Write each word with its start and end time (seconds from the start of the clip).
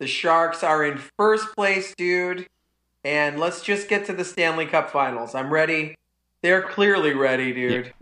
The 0.00 0.06
Sharks 0.06 0.64
are 0.64 0.82
in 0.82 0.98
first 1.18 1.54
place, 1.54 1.94
dude. 1.94 2.48
And 3.04 3.38
let's 3.38 3.60
just 3.62 3.86
get 3.88 4.06
to 4.06 4.14
the 4.14 4.24
Stanley 4.24 4.64
Cup 4.64 4.90
finals. 4.90 5.34
I'm 5.34 5.52
ready. 5.52 5.94
They're 6.42 6.62
clearly 6.62 7.12
ready, 7.12 7.52
dude. 7.52 7.92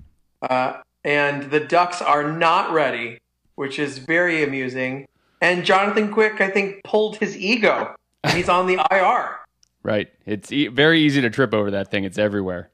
Uh, 0.41 0.75
and 1.05 1.51
the 1.51 1.59
Ducks 1.61 2.01
are 2.01 2.33
not 2.33 2.73
ready, 2.73 3.19
which 3.57 3.81
is 3.81 3.99
very 3.99 4.45
amusing. 4.45 5.09
And 5.41 5.65
Jonathan 5.65 6.13
Quick, 6.13 6.41
I 6.41 6.51
think, 6.51 6.85
pulled 6.85 7.17
his 7.17 7.37
ego. 7.37 7.95
He's 8.33 8.49
on 8.49 8.69
the 8.69 8.75
IR. 8.93 9.37
Right. 9.83 10.09
It's 10.25 10.53
e- 10.53 10.69
very 10.69 11.01
easy 11.01 11.21
to 11.21 11.31
trip 11.31 11.53
over 11.53 11.73
that 11.73 11.91
thing. 11.91 12.05
It's 12.05 12.19
everywhere. 12.19 12.71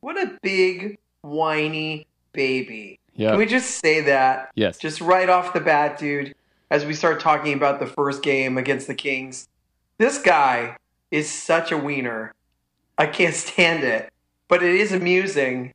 What 0.00 0.16
a 0.16 0.38
big, 0.42 0.98
whiny 1.22 2.06
baby. 2.32 3.00
Yeah. 3.14 3.30
Can 3.30 3.38
we 3.38 3.46
just 3.46 3.80
say 3.80 4.02
that? 4.02 4.50
Yes. 4.54 4.78
Just 4.78 5.00
right 5.00 5.28
off 5.28 5.52
the 5.52 5.60
bat, 5.60 5.98
dude, 5.98 6.34
as 6.70 6.84
we 6.84 6.94
start 6.94 7.20
talking 7.20 7.52
about 7.54 7.80
the 7.80 7.86
first 7.86 8.22
game 8.22 8.58
against 8.58 8.86
the 8.86 8.94
Kings, 8.94 9.48
this 9.98 10.18
guy 10.20 10.76
is 11.10 11.30
such 11.30 11.72
a 11.72 11.78
wiener. 11.78 12.34
I 12.98 13.06
can't 13.06 13.34
stand 13.46 13.84
it, 13.84 14.10
but 14.48 14.62
it 14.62 14.74
is 14.74 14.92
amusing. 14.92 15.74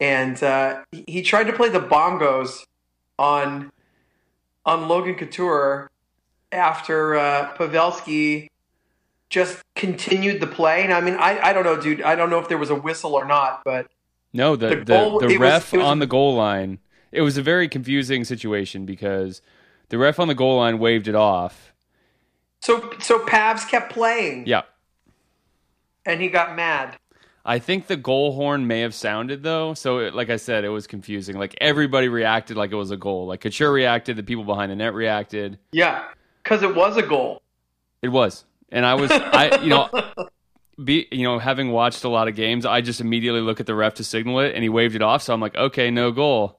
And 0.00 0.42
uh, 0.42 0.82
he- 1.06 1.22
tried 1.22 1.44
to 1.44 1.52
play 1.52 1.68
the 1.68 1.80
bongos 1.80 2.64
on 3.18 3.70
on 4.66 4.88
Logan 4.88 5.14
Couture 5.14 5.90
after 6.50 7.16
uh, 7.16 7.52
Pavelski 7.56 8.48
just 9.30 9.62
continued 9.74 10.40
the 10.40 10.46
play. 10.46 10.82
And 10.82 10.92
I 10.92 11.00
mean, 11.00 11.14
I, 11.14 11.38
I 11.40 11.52
don't 11.52 11.64
know, 11.64 11.80
dude. 11.80 12.02
I 12.02 12.14
don't 12.14 12.30
know 12.30 12.38
if 12.38 12.48
there 12.48 12.58
was 12.58 12.70
a 12.70 12.74
whistle 12.74 13.14
or 13.14 13.24
not, 13.26 13.62
but 13.64 13.86
No, 14.32 14.56
the 14.56 14.68
The 14.68 14.76
the, 14.76 14.84
goal- 14.84 15.18
the 15.20 15.26
was- 15.26 15.36
ref 15.38 15.74
it 15.74 15.78
was- 15.78 15.86
on 15.86 15.98
the 16.00 16.06
goal 16.06 16.34
line. 16.34 16.78
It 17.12 17.20
was 17.22 17.36
a 17.36 17.42
very 17.42 17.68
confusing 17.68 18.24
situation 18.24 18.84
because 18.86 19.40
the 19.94 19.98
ref 19.98 20.18
on 20.18 20.26
the 20.26 20.34
goal 20.34 20.56
line 20.56 20.80
waved 20.80 21.06
it 21.06 21.14
off. 21.14 21.72
so 22.58 22.90
so 22.98 23.20
Pavs 23.20 23.68
kept 23.68 23.92
playing. 23.92 24.44
Yeah. 24.44 24.62
and 26.04 26.20
he 26.20 26.26
got 26.28 26.56
mad. 26.56 26.96
I 27.44 27.60
think 27.60 27.86
the 27.86 27.96
goal 27.96 28.32
horn 28.32 28.66
may 28.66 28.80
have 28.80 28.92
sounded 28.92 29.44
though, 29.44 29.72
so 29.74 29.98
it, 29.98 30.12
like 30.12 30.30
I 30.30 30.36
said, 30.36 30.64
it 30.64 30.70
was 30.70 30.88
confusing. 30.88 31.38
Like 31.38 31.54
everybody 31.60 32.08
reacted 32.08 32.56
like 32.56 32.72
it 32.72 32.74
was 32.74 32.90
a 32.90 32.96
goal. 32.96 33.28
Like 33.28 33.40
Couture 33.42 33.70
reacted, 33.70 34.16
the 34.16 34.24
people 34.24 34.42
behind 34.42 34.72
the 34.72 34.76
net 34.76 34.94
reacted. 34.94 35.60
Yeah, 35.70 36.02
because 36.42 36.64
it 36.64 36.74
was 36.74 36.96
a 36.96 37.02
goal. 37.02 37.40
It 38.02 38.08
was, 38.08 38.44
and 38.72 38.84
I 38.84 38.94
was, 38.94 39.12
I 39.12 39.60
you 39.62 39.70
know, 39.70 39.88
be 40.84 41.06
you 41.12 41.22
know, 41.22 41.38
having 41.38 41.70
watched 41.70 42.02
a 42.02 42.08
lot 42.08 42.26
of 42.26 42.34
games, 42.34 42.66
I 42.66 42.80
just 42.80 43.00
immediately 43.00 43.42
look 43.42 43.60
at 43.60 43.66
the 43.66 43.76
ref 43.76 43.94
to 43.94 44.04
signal 44.04 44.40
it, 44.40 44.56
and 44.56 44.64
he 44.64 44.68
waved 44.68 44.96
it 44.96 45.02
off. 45.02 45.22
So 45.22 45.32
I'm 45.32 45.40
like, 45.40 45.54
okay, 45.54 45.92
no 45.92 46.10
goal, 46.10 46.58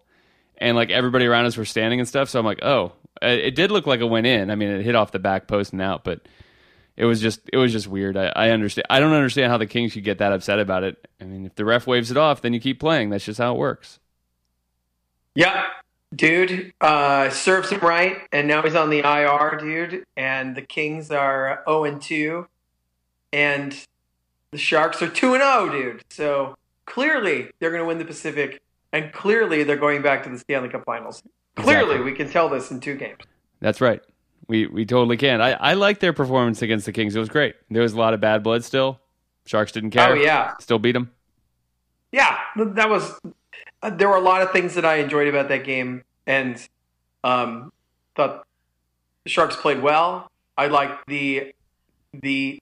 and 0.58 0.78
like 0.78 0.90
everybody 0.90 1.26
around 1.26 1.48
us 1.48 1.58
were 1.58 1.66
standing 1.66 2.00
and 2.00 2.08
stuff. 2.08 2.30
So 2.30 2.40
I'm 2.40 2.46
like, 2.46 2.64
oh, 2.64 2.94
it, 3.22 3.40
it 3.40 3.56
did 3.56 3.72
look 3.72 3.88
like 3.88 4.00
it 4.00 4.10
went 4.10 4.28
in. 4.28 4.50
I 4.50 4.56
mean, 4.56 4.70
it 4.70 4.84
hit 4.84 4.96
off 4.96 5.12
the 5.12 5.20
back 5.20 5.48
post 5.48 5.74
and 5.74 5.82
out, 5.82 6.04
but 6.04 6.28
it 6.98 7.06
was 7.06 7.20
just, 7.22 7.42
it 7.52 7.58
was 7.58 7.72
just 7.72 7.88
weird. 7.88 8.18
I, 8.18 8.32
I 8.36 8.50
understand. 8.50 8.86
I 8.90 9.00
don't 9.00 9.14
understand 9.14 9.52
how 9.52 9.58
the 9.58 9.68
Kings 9.68 9.94
could 9.94 10.04
get 10.04 10.20
that 10.20 10.32
upset 10.32 10.60
about 10.60 10.84
it. 10.84 11.08
I 11.20 11.26
mean, 11.26 11.46
if 11.46 11.56
the 11.56 11.66
ref 11.66 11.88
waves 11.88 12.12
it 12.12 12.18
off, 12.18 12.42
then 12.42 12.54
you 12.54 12.60
keep 12.60 12.80
playing. 12.80 13.10
That's 13.10 13.26
just 13.26 13.40
how 13.40 13.54
it 13.54 13.58
works. 13.58 14.00
Yeah, 15.36 15.66
dude, 16.16 16.74
uh, 16.80 17.30
serves 17.30 17.70
him 17.70 17.82
right, 17.82 18.18
and 18.32 18.48
now 18.48 18.62
he's 18.62 18.76
on 18.76 18.90
the 18.90 19.00
IR, 19.00 19.58
dude. 19.60 20.06
And 20.16 20.56
the 20.56 20.62
Kings 20.62 21.12
are 21.12 21.64
zero 21.68 21.84
and 21.84 22.02
two, 22.02 22.48
and 23.34 23.76
the 24.52 24.58
Sharks 24.58 25.02
are 25.02 25.10
two 25.10 25.34
and 25.34 25.44
zero, 25.44 25.70
dude. 25.70 26.04
So 26.10 26.56
clearly 26.86 27.50
they're 27.60 27.72
going 27.72 27.82
to 27.82 27.88
win 27.88 27.98
the 27.98 28.06
Pacific, 28.06 28.62
and 28.94 29.12
clearly 29.12 29.64
they're 29.64 29.76
going 29.76 30.02
back 30.02 30.24
to 30.24 30.30
the 30.30 30.40
Stanley 30.40 30.70
Cup 30.70 30.86
Finals. 30.86 31.22
Clearly, 31.56 31.96
Exactly. 31.96 32.12
we 32.12 32.18
can 32.18 32.30
tell 32.30 32.50
this 32.50 32.70
in 32.72 32.80
two 32.80 32.96
games. 32.96 33.20
That's 33.62 33.80
right. 33.82 34.02
We 34.48 34.68
we 34.68 34.86
totally 34.86 35.18
can. 35.18 35.42
I, 35.42 35.52
I 35.54 35.74
like 35.74 36.00
their 36.00 36.14
performance 36.14 36.62
against 36.62 36.86
the 36.86 36.92
Kings. 36.92 37.16
It 37.16 37.20
was 37.20 37.30
great. 37.30 37.56
There 37.72 37.82
was 37.82 37.94
a 37.94 37.98
lot 37.98 38.14
of 38.14 38.20
bad 38.22 38.44
blood 38.44 38.64
still. 38.64 39.00
Sharks 39.46 39.72
didn't 39.72 39.92
care. 39.92 40.10
Oh 40.10 40.14
yeah, 40.14 40.54
Still 40.60 40.80
beat 40.80 40.92
them. 40.94 41.12
yeah, 42.12 42.38
that 42.56 42.90
was. 42.90 43.20
Uh, 43.82 43.90
there 43.90 44.10
were 44.10 44.18
a 44.18 44.22
lot 44.22 44.42
of 44.42 44.52
things 44.52 44.76
that 44.76 44.86
I 44.86 44.96
enjoyed 44.98 45.28
about 45.28 45.50
that 45.50 45.64
game, 45.64 46.04
and 46.28 46.62
um, 47.24 47.72
thought 48.16 48.46
the 49.24 49.30
Sharks 49.30 49.56
played 49.56 49.82
well. 49.82 50.30
I 50.58 50.68
liked 50.68 51.08
the 51.08 51.54
the 52.14 52.62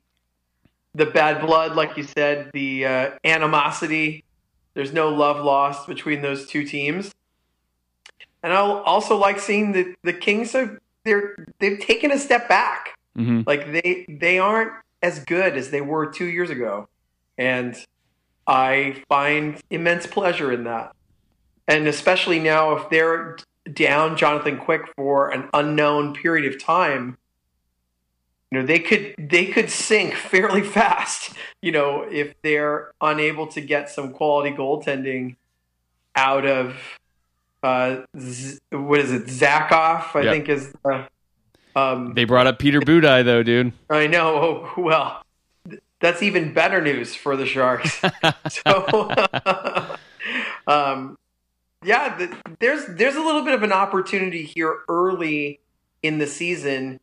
the 0.96 1.06
bad 1.08 1.42
blood, 1.42 1.76
like 1.76 1.98
you 1.98 2.04
said, 2.04 2.52
the 2.54 2.86
uh, 2.86 3.12
animosity. 3.26 4.24
There's 4.74 4.94
no 4.94 5.10
love 5.10 5.44
lost 5.44 5.88
between 5.88 6.22
those 6.22 6.48
two 6.48 6.64
teams, 6.66 7.12
and 8.44 8.52
I 8.54 8.58
also 8.58 9.18
like 9.18 9.40
seeing 9.40 9.72
that 9.72 9.96
the 10.04 10.14
Kings 10.14 10.52
have 10.52 10.78
they're 11.06 11.48
they've 11.60 11.80
taken 11.80 12.12
a 12.12 12.18
step 12.20 12.48
back. 12.48 12.96
hmm 13.16 13.42
Like 13.48 13.72
they 13.72 14.06
they 14.08 14.40
aren't 14.40 14.74
as 15.02 15.20
good 15.20 15.58
as 15.58 15.70
they 15.70 15.82
were 15.82 16.06
two 16.06 16.26
years 16.26 16.50
ago, 16.50 16.88
and 17.38 17.76
I 18.46 19.02
find 19.10 19.60
immense 19.70 20.06
pleasure 20.06 20.52
in 20.52 20.66
that. 20.66 20.94
And 21.68 21.88
especially 21.88 22.40
now, 22.40 22.76
if 22.76 22.90
they're 22.90 23.38
down 23.72 24.18
Jonathan 24.18 24.58
Quick 24.58 24.82
for 24.98 25.30
an 25.30 25.50
unknown 25.54 26.14
period 26.14 26.54
of 26.54 26.62
time, 26.62 27.18
you 28.52 28.60
know 28.60 28.66
they 28.66 28.80
could 28.80 29.16
they 29.18 29.46
could 29.46 29.70
sink 29.70 30.14
fairly 30.16 30.62
fast. 30.78 31.34
You 31.62 31.72
know 31.72 32.02
if 32.10 32.34
they're 32.42 32.92
unable 33.02 33.48
to 33.48 33.62
get 33.62 33.90
some 33.90 34.12
quality 34.12 34.56
goaltending 34.56 35.38
out 36.16 36.46
of 36.46 36.76
uh, 37.64 38.02
Z- 38.20 38.60
what 38.72 39.00
is 39.00 39.12
it 39.12 39.26
Zatkoff? 39.26 40.16
I 40.16 40.22
Yep. 40.24 40.34
think 40.34 40.50
is. 40.50 40.74
Uh, 40.86 41.06
um, 41.76 42.14
They 42.14 42.26
brought 42.26 42.46
up 42.48 42.60
Peter 42.60 42.80
Budaj 42.82 43.26
though, 43.26 43.42
dude. 43.44 43.74
I 43.90 44.08
know. 44.08 44.70
Oh, 44.78 44.82
well, 44.82 45.24
that's 46.00 46.22
even 46.22 46.54
better 46.54 46.82
news 46.82 47.16
for 47.16 47.36
the 47.36 47.46
Sharks. 47.46 48.02
so, 48.50 49.10
um, 50.68 51.18
yeah, 51.84 52.16
th- 52.18 52.30
there's 52.60 52.86
there's 52.88 53.16
a 53.16 53.22
little 53.22 53.44
bit 53.44 53.54
of 53.54 53.64
an 53.64 53.72
opportunity 53.72 54.44
here 54.44 54.80
early 54.88 55.60
in 56.02 56.18
the 56.20 56.28
season 56.28 57.00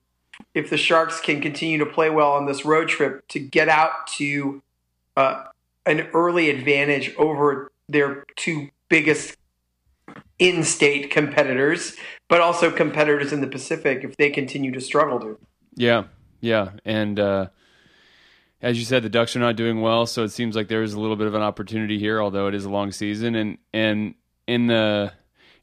if 0.54 0.70
the 0.70 0.76
Sharks 0.76 1.20
can 1.20 1.40
continue 1.40 1.78
to 1.78 1.86
play 1.86 2.08
well 2.10 2.32
on 2.32 2.46
this 2.46 2.64
road 2.64 2.88
trip 2.88 3.26
to 3.28 3.38
get 3.38 3.68
out 3.68 4.06
to 4.16 4.62
uh, 5.16 5.44
an 5.86 6.00
early 6.14 6.48
advantage 6.48 7.14
over 7.16 7.70
their 7.88 8.24
two 8.36 8.68
biggest 8.88 9.36
in-state 10.38 11.10
competitors, 11.10 11.96
but 12.28 12.40
also 12.40 12.70
competitors 12.70 13.32
in 13.32 13.40
the 13.40 13.46
Pacific 13.46 14.04
if 14.04 14.16
they 14.16 14.30
continue 14.30 14.72
to 14.72 14.80
struggle, 14.80 15.18
dude. 15.18 15.36
Yeah, 15.74 16.04
yeah, 16.40 16.70
and 16.84 17.18
uh, 17.18 17.48
as 18.62 18.78
you 18.78 18.84
said, 18.84 19.02
the 19.02 19.08
Ducks 19.08 19.34
are 19.36 19.40
not 19.40 19.56
doing 19.56 19.80
well, 19.80 20.06
so 20.06 20.24
it 20.24 20.30
seems 20.30 20.54
like 20.54 20.68
there 20.68 20.82
is 20.82 20.92
a 20.92 21.00
little 21.00 21.16
bit 21.16 21.26
of 21.26 21.34
an 21.34 21.42
opportunity 21.42 21.98
here, 21.98 22.20
although 22.20 22.46
it 22.46 22.54
is 22.54 22.64
a 22.64 22.70
long 22.70 22.92
season. 22.92 23.34
And 23.34 23.58
and 23.72 24.14
in 24.46 24.66
the 24.66 25.12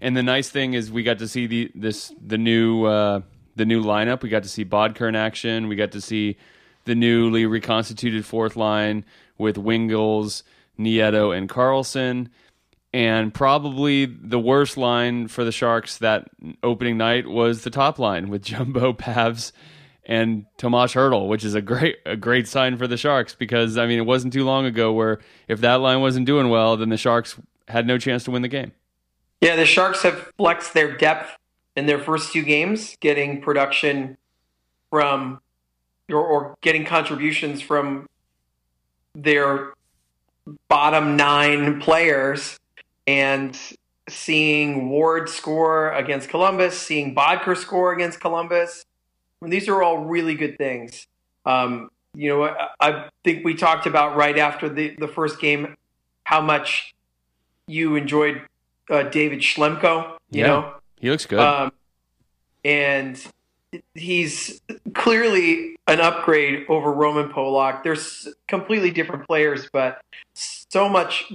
and 0.01 0.15
the 0.15 0.23
nice 0.23 0.49
thing 0.49 0.73
is 0.73 0.91
we 0.91 1.03
got 1.03 1.19
to 1.19 1.27
see 1.27 1.47
the 1.47 1.71
this 1.75 2.13
the 2.25 2.37
new 2.37 2.85
uh, 2.85 3.21
the 3.55 3.65
new 3.65 3.83
lineup. 3.83 4.23
We 4.23 4.29
got 4.29 4.43
to 4.43 4.49
see 4.49 4.65
Boedker 4.65 5.07
in 5.07 5.15
action. 5.15 5.67
We 5.67 5.75
got 5.75 5.91
to 5.91 6.01
see 6.01 6.37
the 6.85 6.95
newly 6.95 7.45
reconstituted 7.45 8.25
fourth 8.25 8.55
line 8.55 9.05
with 9.37 9.57
Wingels, 9.57 10.43
Nieto, 10.79 11.37
and 11.37 11.49
Karlsson. 11.49 12.29
And 12.93 13.33
probably 13.33 14.05
the 14.05 14.39
worst 14.39 14.77
line 14.77 15.27
for 15.27 15.43
the 15.43 15.51
Sharks 15.51 15.97
that 15.97 16.29
opening 16.63 16.97
night 16.97 17.27
was 17.27 17.63
the 17.63 17.69
top 17.69 17.99
line 17.99 18.29
with 18.29 18.43
Jumbo 18.43 18.93
Pavs 18.97 19.51
and 20.05 20.45
Tomas 20.57 20.93
Hertl, 20.93 21.27
which 21.27 21.43
is 21.43 21.53
a 21.53 21.61
great 21.61 21.97
a 22.05 22.15
great 22.15 22.47
sign 22.47 22.77
for 22.77 22.87
the 22.87 22.97
Sharks 22.97 23.35
because 23.35 23.77
I 23.77 23.85
mean 23.85 23.99
it 23.99 24.05
wasn't 24.05 24.33
too 24.33 24.45
long 24.45 24.65
ago 24.65 24.93
where 24.93 25.19
if 25.49 25.59
that 25.61 25.81
line 25.81 25.99
wasn't 25.99 26.25
doing 26.25 26.49
well, 26.49 26.77
then 26.77 26.89
the 26.89 26.97
Sharks 26.97 27.35
had 27.67 27.85
no 27.85 27.97
chance 27.97 28.23
to 28.23 28.31
win 28.31 28.41
the 28.41 28.47
game. 28.47 28.71
Yeah, 29.41 29.57
the 29.57 29.65
Sharks 29.65 30.01
have 30.03 30.31
flexed 30.37 30.73
their 30.73 30.95
depth 30.95 31.37
in 31.75 31.85
their 31.85 31.99
first 31.99 32.31
two 32.31 32.41
games, 32.41 32.97
getting 33.01 33.41
production 33.41 34.17
from 34.89 35.41
or, 36.09 36.25
or 36.25 36.57
getting 36.61 36.85
contributions 36.85 37.61
from 37.61 38.07
their 39.13 39.73
bottom 40.69 41.17
nine 41.17 41.81
players 41.81 42.57
and 43.07 43.57
seeing 44.09 44.89
Ward 44.89 45.29
score 45.29 45.91
against 45.93 46.29
Columbus, 46.29 46.77
seeing 46.77 47.15
Boedker 47.15 47.57
score 47.57 47.93
against 47.93 48.19
Columbus. 48.19 48.85
I 49.41 49.45
mean, 49.45 49.51
these 49.51 49.67
are 49.67 49.81
all 49.81 49.99
really 49.99 50.35
good 50.35 50.57
things. 50.57 51.07
Um, 51.45 51.89
you 52.13 52.29
know, 52.29 52.43
I, 52.43 52.67
I 52.79 53.09
think 53.23 53.45
we 53.45 53.53
talked 53.53 53.85
about 53.85 54.15
right 54.15 54.37
after 54.37 54.69
the, 54.69 54.95
the 54.97 55.07
first 55.07 55.39
game 55.39 55.75
how 56.23 56.41
much 56.41 56.93
you 57.67 57.95
enjoyed 57.95 58.41
uh, 58.89 59.03
David 59.03 59.39
Schlemko, 59.39 60.17
you 60.31 60.41
Yeah. 60.41 60.47
know? 60.47 60.73
He 60.99 61.09
looks 61.09 61.25
good. 61.25 61.39
Um, 61.39 61.71
and 62.65 63.21
he's 63.93 64.61
clearly 64.93 65.75
an 65.87 66.01
upgrade 66.01 66.65
over 66.69 66.91
Roman 66.91 67.29
Polak. 67.29 67.83
They're 67.83 67.95
completely 68.47 68.89
different 68.91 69.27
players, 69.27 69.69
but 69.71 70.01
so 70.33 70.89
much 70.89 71.31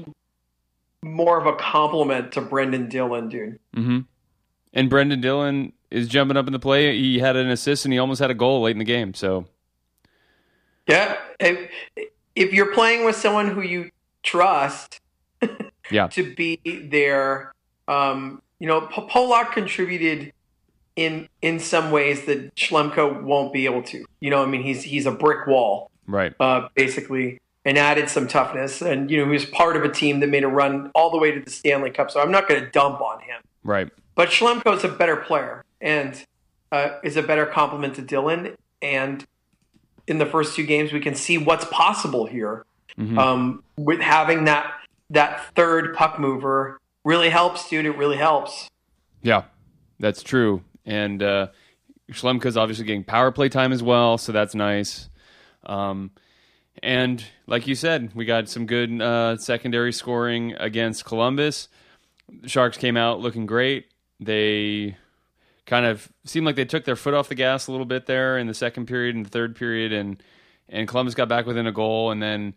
more 1.04 1.38
of 1.40 1.46
a 1.46 1.54
compliment 1.56 2.32
to 2.32 2.42
Brenden 2.42 2.88
Dillon, 2.88 3.28
dude. 3.28 3.58
hmm 3.74 4.00
And 4.72 4.90
Brenden 4.90 5.20
Dillon 5.20 5.72
is 5.90 6.08
jumping 6.08 6.36
up 6.36 6.46
in 6.46 6.52
the 6.52 6.58
play. 6.58 6.96
He 6.98 7.18
had 7.18 7.36
an 7.36 7.48
assist 7.50 7.84
and 7.84 7.92
he 7.92 7.98
almost 7.98 8.20
had 8.20 8.30
a 8.30 8.34
goal 8.34 8.62
late 8.62 8.72
in 8.72 8.78
the 8.78 8.84
game. 8.84 9.14
So 9.14 9.46
Yeah. 10.88 11.16
If, 11.40 11.70
if 12.36 12.52
you're 12.52 12.72
playing 12.72 13.04
with 13.04 13.16
someone 13.16 13.48
who 13.50 13.60
you 13.62 13.90
trust 14.22 15.00
Yeah. 15.90 16.06
to 16.08 16.34
be 16.34 16.58
there, 16.64 17.52
um, 17.88 18.40
you 18.58 18.66
know, 18.68 18.82
P- 18.82 19.02
Polak 19.02 19.52
contributed 19.52 20.32
in 20.94 21.26
in 21.40 21.58
some 21.58 21.90
ways 21.90 22.26
that 22.26 22.54
Schlemko 22.54 23.22
won't 23.22 23.52
be 23.52 23.64
able 23.64 23.82
to. 23.84 24.04
You 24.20 24.30
know, 24.30 24.42
I 24.42 24.46
mean, 24.46 24.62
he's 24.62 24.82
he's 24.82 25.06
a 25.06 25.10
brick 25.10 25.46
wall. 25.46 25.90
right, 26.06 26.32
uh, 26.38 26.68
basically, 26.74 27.40
and 27.64 27.78
added 27.78 28.08
some 28.08 28.26
toughness. 28.28 28.82
And 28.82 29.10
you 29.10 29.18
know, 29.18 29.24
he 29.26 29.30
was 29.32 29.44
part 29.46 29.76
of 29.76 29.84
a 29.84 29.88
team 29.88 30.20
that 30.20 30.28
made 30.28 30.44
a 30.44 30.48
run 30.48 30.90
all 30.94 31.10
the 31.10 31.18
way 31.18 31.30
to 31.32 31.40
the 31.40 31.50
Stanley 31.50 31.90
Cup. 31.90 32.10
So 32.10 32.20
I'm 32.20 32.30
not 32.30 32.48
going 32.48 32.60
to 32.60 32.70
dump 32.70 33.00
on 33.00 33.20
him. 33.20 33.40
right, 33.64 33.88
But 34.14 34.30
Schlemko 34.30 34.76
is 34.76 34.84
a 34.84 34.88
better 34.88 35.16
player 35.16 35.64
and 35.80 36.24
uh, 36.72 36.98
is 37.04 37.16
a 37.16 37.22
better 37.22 37.46
complement 37.46 37.94
to 37.96 38.02
Dillon. 38.02 38.56
And 38.80 39.24
in 40.08 40.18
the 40.18 40.26
first 40.26 40.56
two 40.56 40.66
games, 40.66 40.92
we 40.92 41.00
can 41.00 41.14
see 41.14 41.38
what's 41.38 41.64
possible 41.66 42.26
here 42.26 42.64
Mhm. 42.98 43.16
um, 43.18 43.62
with 43.76 44.00
having 44.00 44.44
that 44.44 44.70
that 45.10 45.54
third 45.54 45.94
puck 45.94 46.18
mover. 46.18 46.78
Really 47.04 47.30
helps, 47.30 47.68
dude. 47.68 47.84
It 47.86 47.96
really 47.96 48.16
helps. 48.16 48.68
yeah, 49.22 49.42
that's 49.98 50.22
true. 50.22 50.62
And 50.84 51.22
uh, 51.22 51.48
Schlemko's 52.10 52.56
obviously 52.56 52.84
getting 52.86 53.04
power 53.04 53.30
play 53.30 53.48
time 53.48 53.72
as 53.72 53.82
well, 53.82 54.18
so 54.18 54.32
that's 54.32 54.54
nice. 54.54 55.08
Um, 55.64 56.10
and 56.82 57.24
like 57.46 57.66
you 57.66 57.74
said, 57.74 58.12
we 58.14 58.24
got 58.24 58.48
some 58.48 58.66
good 58.66 59.00
uh, 59.00 59.36
secondary 59.36 59.92
scoring 59.92 60.54
against 60.58 61.04
Columbus. 61.04 61.68
The 62.28 62.48
Sharks 62.48 62.78
came 62.78 62.96
out 62.96 63.20
looking 63.20 63.46
great. 63.46 63.86
They 64.20 64.96
kind 65.66 65.86
of 65.86 66.10
seemed 66.24 66.46
like 66.46 66.56
they 66.56 66.64
took 66.64 66.84
their 66.84 66.96
foot 66.96 67.14
off 67.14 67.28
the 67.28 67.34
gas 67.34 67.66
a 67.66 67.70
little 67.72 67.86
bit 67.86 68.06
there 68.06 68.38
in 68.38 68.46
the 68.46 68.54
second 68.54 68.86
period 68.86 69.14
and 69.16 69.26
the 69.26 69.30
third 69.30 69.56
period, 69.56 69.92
and 69.92 70.22
and 70.68 70.88
Columbus 70.88 71.14
got 71.14 71.28
back 71.28 71.46
within 71.46 71.66
a 71.66 71.72
goal, 71.72 72.10
and 72.10 72.22
then 72.22 72.54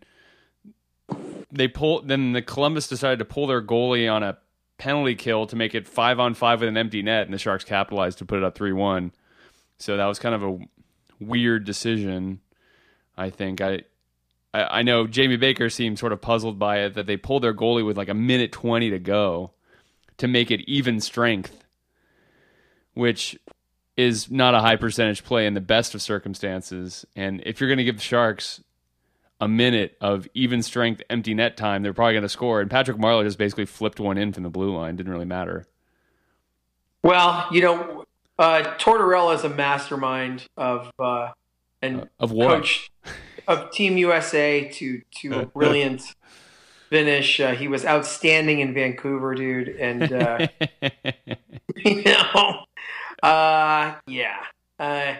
they 1.50 1.68
pulled. 1.68 2.08
Then 2.08 2.32
the 2.32 2.42
Columbus 2.42 2.88
decided 2.88 3.18
to 3.18 3.24
pull 3.24 3.46
their 3.46 3.62
goalie 3.62 4.10
on 4.12 4.22
a 4.22 4.38
penalty 4.78 5.14
kill 5.14 5.46
to 5.46 5.56
make 5.56 5.74
it 5.74 5.86
five 5.86 6.20
on 6.20 6.34
five 6.34 6.60
with 6.60 6.68
an 6.68 6.76
empty 6.76 7.02
net, 7.02 7.26
and 7.26 7.34
the 7.34 7.38
Sharks 7.38 7.64
capitalized 7.64 8.18
to 8.18 8.24
put 8.24 8.38
it 8.38 8.44
up 8.44 8.54
three 8.54 8.72
one. 8.72 9.12
So 9.78 9.96
that 9.96 10.06
was 10.06 10.18
kind 10.18 10.34
of 10.34 10.42
a 10.42 10.58
weird 11.20 11.64
decision. 11.64 12.40
I 13.16 13.30
think 13.30 13.60
I, 13.60 13.82
I 14.62 14.78
I 14.78 14.82
know 14.82 15.06
Jamie 15.06 15.36
Baker 15.36 15.70
seemed 15.70 15.98
sort 15.98 16.12
of 16.12 16.20
puzzled 16.20 16.58
by 16.58 16.80
it 16.80 16.94
that 16.94 17.06
they 17.06 17.16
pulled 17.16 17.42
their 17.42 17.54
goalie 17.54 17.84
with 17.84 17.96
like 17.96 18.08
a 18.08 18.14
minute 18.14 18.52
twenty 18.52 18.90
to 18.90 18.98
go 18.98 19.52
to 20.18 20.28
make 20.28 20.50
it 20.50 20.60
even 20.68 21.00
strength, 21.00 21.64
which 22.94 23.38
is 23.96 24.30
not 24.30 24.54
a 24.54 24.60
high 24.60 24.76
percentage 24.76 25.24
play 25.24 25.46
in 25.46 25.54
the 25.54 25.60
best 25.60 25.94
of 25.94 26.02
circumstances. 26.02 27.06
And 27.16 27.42
if 27.46 27.60
you're 27.60 27.68
going 27.68 27.78
to 27.78 27.84
give 27.84 27.96
the 27.96 28.02
Sharks 28.02 28.62
a 29.40 29.48
minute 29.48 29.96
of 30.00 30.28
even 30.34 30.62
strength 30.62 31.02
empty 31.10 31.34
net 31.34 31.56
time, 31.56 31.82
they're 31.82 31.94
probably 31.94 32.14
going 32.14 32.22
to 32.22 32.28
score. 32.28 32.60
And 32.60 32.70
Patrick 32.70 32.98
Marleau 32.98 33.24
just 33.24 33.38
basically 33.38 33.66
flipped 33.66 34.00
one 34.00 34.18
in 34.18 34.32
from 34.32 34.42
the 34.42 34.50
blue 34.50 34.74
line. 34.74 34.96
Didn't 34.96 35.12
really 35.12 35.26
matter. 35.26 35.66
Well, 37.02 37.46
you 37.50 37.62
know, 37.62 38.04
uh, 38.38 38.62
Tortorella 38.78 39.34
is 39.34 39.44
a 39.44 39.48
mastermind 39.48 40.46
of 40.56 40.90
uh, 40.98 41.32
and 41.80 42.08
Of 42.18 42.32
what? 42.32 42.48
coach 42.48 42.90
of 43.46 43.70
Team 43.70 43.96
USA 43.96 44.68
to 44.68 45.02
to 45.16 45.40
a 45.40 45.46
brilliant 45.46 46.14
finish. 46.90 47.40
Uh, 47.40 47.52
he 47.52 47.68
was 47.68 47.84
outstanding 47.84 48.60
in 48.60 48.74
Vancouver, 48.74 49.34
dude, 49.34 49.68
and 49.68 50.12
uh, 50.12 50.46
you 51.76 52.02
know, 52.02 52.64
uh, 53.22 53.94
yeah. 54.06 54.44
Uh, 54.78 55.14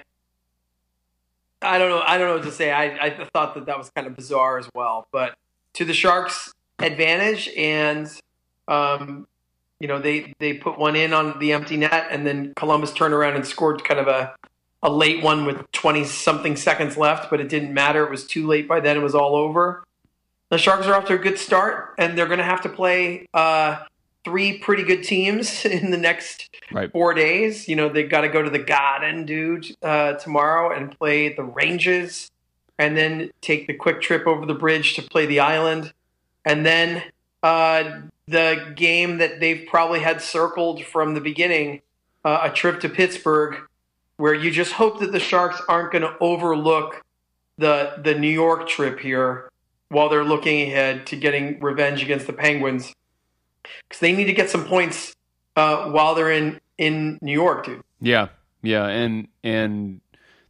I 1.63 1.79
don't 1.79 1.91
know. 1.91 2.03
I 2.07 2.19
don't 2.19 2.29
know 2.29 2.35
what 2.35 2.45
to 2.45 2.53
say. 2.53 2.71
I, 2.71 3.07
I 3.07 3.11
thought 3.33 3.55
that 3.55 3.67
that 3.67 3.79
was 3.79 3.91
kind 3.91 4.07
of 4.07 4.15
bizarre 4.15 4.59
as 4.59 4.69
well, 4.75 5.07
but 5.11 5.37
to 5.75 5.85
the 5.85 5.95
Sharks' 5.95 6.53
advantage, 6.79 7.49
and 7.57 8.09
um, 8.69 9.27
you 9.81 9.89
know 9.89 9.99
they 9.99 10.35
they 10.39 10.55
put 10.55 10.79
one 10.79 10.97
in 10.97 11.13
on 11.13 11.39
the 11.39 11.53
empty 11.53 11.77
net, 11.77 12.09
and 12.11 12.27
then 12.27 12.53
Columbus 12.57 12.93
turned 12.93 13.15
around 13.15 13.37
and 13.37 13.47
scored 13.47 13.83
kind 13.85 14.01
of 14.01 14.07
a 14.07 14.35
a 14.87 14.91
late 14.91 15.23
one 15.23 15.45
with 15.45 15.71
twenty 15.73 16.05
something 16.05 16.57
seconds 16.57 16.97
left, 16.97 17.29
but 17.29 17.41
it 17.41 17.49
didn't 17.49 17.75
matter. 17.75 18.05
It 18.05 18.11
was 18.11 18.27
too 18.27 18.47
late 18.47 18.67
by 18.69 18.81
then. 18.81 18.97
It 18.97 19.03
was 19.03 19.15
all 19.17 19.35
over. 19.35 19.85
The 20.49 20.59
Sharks 20.59 20.87
are 20.87 20.95
off 20.95 21.07
to 21.07 21.15
a 21.15 21.19
good 21.19 21.39
start, 21.39 21.95
and 21.99 22.17
they're 22.17 22.27
going 22.29 22.39
to 22.39 22.45
have 22.45 22.63
to 22.63 22.69
play 22.69 23.27
uh, 23.35 23.79
three 24.25 24.59
pretty 24.59 24.85
good 24.85 25.03
teams 25.03 25.65
in 25.65 25.91
the 25.91 25.99
next 25.99 26.49
Right. 26.73 26.91
four 26.91 27.15
days. 27.15 27.69
You 27.69 27.77
know, 27.77 27.89
they've 27.89 28.09
got 28.11 28.21
to 28.23 28.29
go 28.29 28.43
to 28.43 28.51
the 28.51 28.59
Garden, 28.61 29.25
dude, 29.27 29.77
uh, 29.83 30.15
tomorrow 30.15 30.77
and 30.77 30.97
play 30.97 31.33
the 31.35 31.43
Rangers, 31.45 32.31
and 32.79 32.97
then 32.97 33.31
take 33.41 33.67
the 33.67 33.75
quick 33.75 34.01
trip 34.01 34.27
over 34.27 34.47
the 34.47 34.55
bridge 34.55 34.95
to 34.95 35.03
play 35.03 35.27
the 35.27 35.41
Island, 35.41 35.93
and 36.45 36.65
then 36.65 37.03
uh, 37.43 38.03
the 38.29 38.73
game 38.77 39.19
that 39.19 39.41
they've 39.41 39.67
probably 39.69 40.01
had 40.01 40.21
circled 40.21 40.85
from 40.85 41.15
the 41.15 41.21
beginning, 41.21 41.83
uh, 42.25 42.41
a 42.43 42.51
trip 42.51 42.81
to 42.81 42.89
Pittsburgh, 42.89 43.57
where 44.17 44.35
you 44.35 44.51
just 44.51 44.73
hope 44.73 45.01
that 45.01 45.13
the 45.13 45.21
Sharks 45.21 45.61
aren't 45.69 45.93
going 45.93 46.03
to 46.03 46.17
overlook 46.21 47.03
the 47.59 47.95
the 48.03 48.15
New 48.15 48.31
York 48.31 48.69
trip 48.69 49.01
here 49.01 49.51
while 49.89 50.09
they're 50.09 50.25
looking 50.25 50.63
ahead 50.63 51.07
to 51.07 51.17
getting 51.17 51.61
revenge 51.61 52.03
against 52.03 52.27
the 52.27 52.33
Penguins 52.33 52.93
because 53.63 54.01
they 54.01 54.13
need 54.13 54.25
to 54.25 54.33
get 54.33 54.51
some 54.51 54.65
points 54.65 55.15
uh, 55.57 55.91
while 55.91 56.15
they're 56.15 56.31
in 56.31 56.61
in 56.79 57.19
New 57.23 57.33
York, 57.33 57.67
dude. 57.67 57.83
Yeah, 58.01 58.29
yeah, 58.63 58.87
and 58.87 59.29
and 59.43 60.01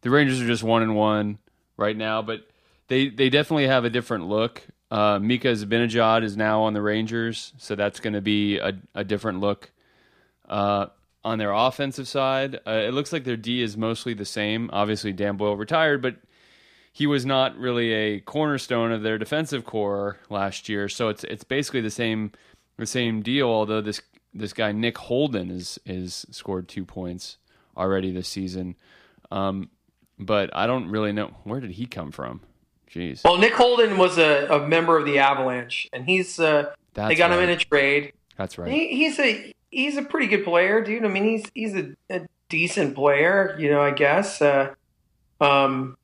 the 0.00 0.10
Rangers 0.10 0.40
are 0.40 0.46
just 0.46 0.62
one 0.62 0.82
and 0.82 0.96
one 0.96 1.38
right 1.76 1.96
now, 1.96 2.22
but 2.22 2.48
they 2.88 3.08
they 3.08 3.30
definitely 3.30 3.66
have 3.66 3.84
a 3.84 3.90
different 3.90 4.26
look. 4.26 4.62
Uh, 4.90 5.18
Mika 5.20 5.48
Zibanejad 5.48 6.22
is 6.22 6.36
now 6.36 6.62
on 6.62 6.72
the 6.72 6.82
Rangers, 6.82 7.52
so 7.58 7.74
that's 7.74 7.98
going 7.98 8.12
to 8.12 8.20
be 8.20 8.58
a, 8.58 8.72
a 8.94 9.04
different 9.04 9.40
look. 9.40 9.72
Uh, 10.48 10.86
on 11.26 11.38
their 11.38 11.50
offensive 11.52 12.06
side, 12.06 12.60
uh, 12.64 12.70
it 12.70 12.94
looks 12.94 13.12
like 13.12 13.24
their 13.24 13.36
D 13.36 13.60
is 13.60 13.76
mostly 13.76 14.14
the 14.14 14.24
same. 14.24 14.70
Obviously, 14.72 15.12
Dan 15.12 15.36
Boyle 15.36 15.56
retired, 15.56 16.00
but 16.00 16.14
he 16.92 17.04
was 17.04 17.26
not 17.26 17.58
really 17.58 17.92
a 17.92 18.20
cornerstone 18.20 18.92
of 18.92 19.02
their 19.02 19.18
defensive 19.18 19.64
core 19.64 20.18
last 20.30 20.68
year. 20.68 20.88
So 20.88 21.08
it's 21.08 21.24
it's 21.24 21.42
basically 21.42 21.80
the 21.80 21.90
same 21.90 22.30
the 22.76 22.86
same 22.86 23.22
deal. 23.22 23.48
Although 23.48 23.80
this 23.80 24.00
this 24.32 24.52
guy 24.52 24.70
Nick 24.70 24.98
Holden 24.98 25.50
is 25.50 25.80
is 25.84 26.26
scored 26.30 26.68
two 26.68 26.84
points 26.84 27.38
already 27.76 28.12
this 28.12 28.28
season, 28.28 28.76
um, 29.32 29.68
but 30.20 30.54
I 30.54 30.68
don't 30.68 30.88
really 30.90 31.12
know 31.12 31.34
where 31.42 31.58
did 31.58 31.72
he 31.72 31.86
come 31.86 32.12
from. 32.12 32.40
Jeez, 32.88 33.24
Well, 33.24 33.38
Nick 33.38 33.54
Holden 33.54 33.98
was 33.98 34.16
a, 34.16 34.46
a 34.46 34.64
member 34.64 34.96
of 34.96 35.06
the 35.06 35.18
Avalanche, 35.18 35.88
and 35.92 36.04
he's 36.04 36.38
uh, 36.38 36.72
that's 36.94 37.08
they 37.08 37.16
got 37.16 37.32
him 37.32 37.40
in 37.40 37.48
a 37.48 37.56
trade. 37.56 38.12
That's 38.36 38.58
right. 38.58 38.70
He, 38.70 38.96
he's 38.96 39.18
a 39.18 39.52
he's 39.76 39.98
a 39.98 40.02
pretty 40.02 40.26
good 40.26 40.42
player, 40.42 40.80
dude. 40.82 41.04
I 41.04 41.08
mean, 41.08 41.24
he's 41.24 41.44
he's 41.54 41.74
a, 41.74 41.92
a 42.10 42.26
decent 42.48 42.94
player, 42.94 43.54
you 43.60 43.70
know. 43.70 43.82
I 43.82 43.92
guess. 43.92 44.40
Uh, 44.42 44.74
um, 45.40 45.96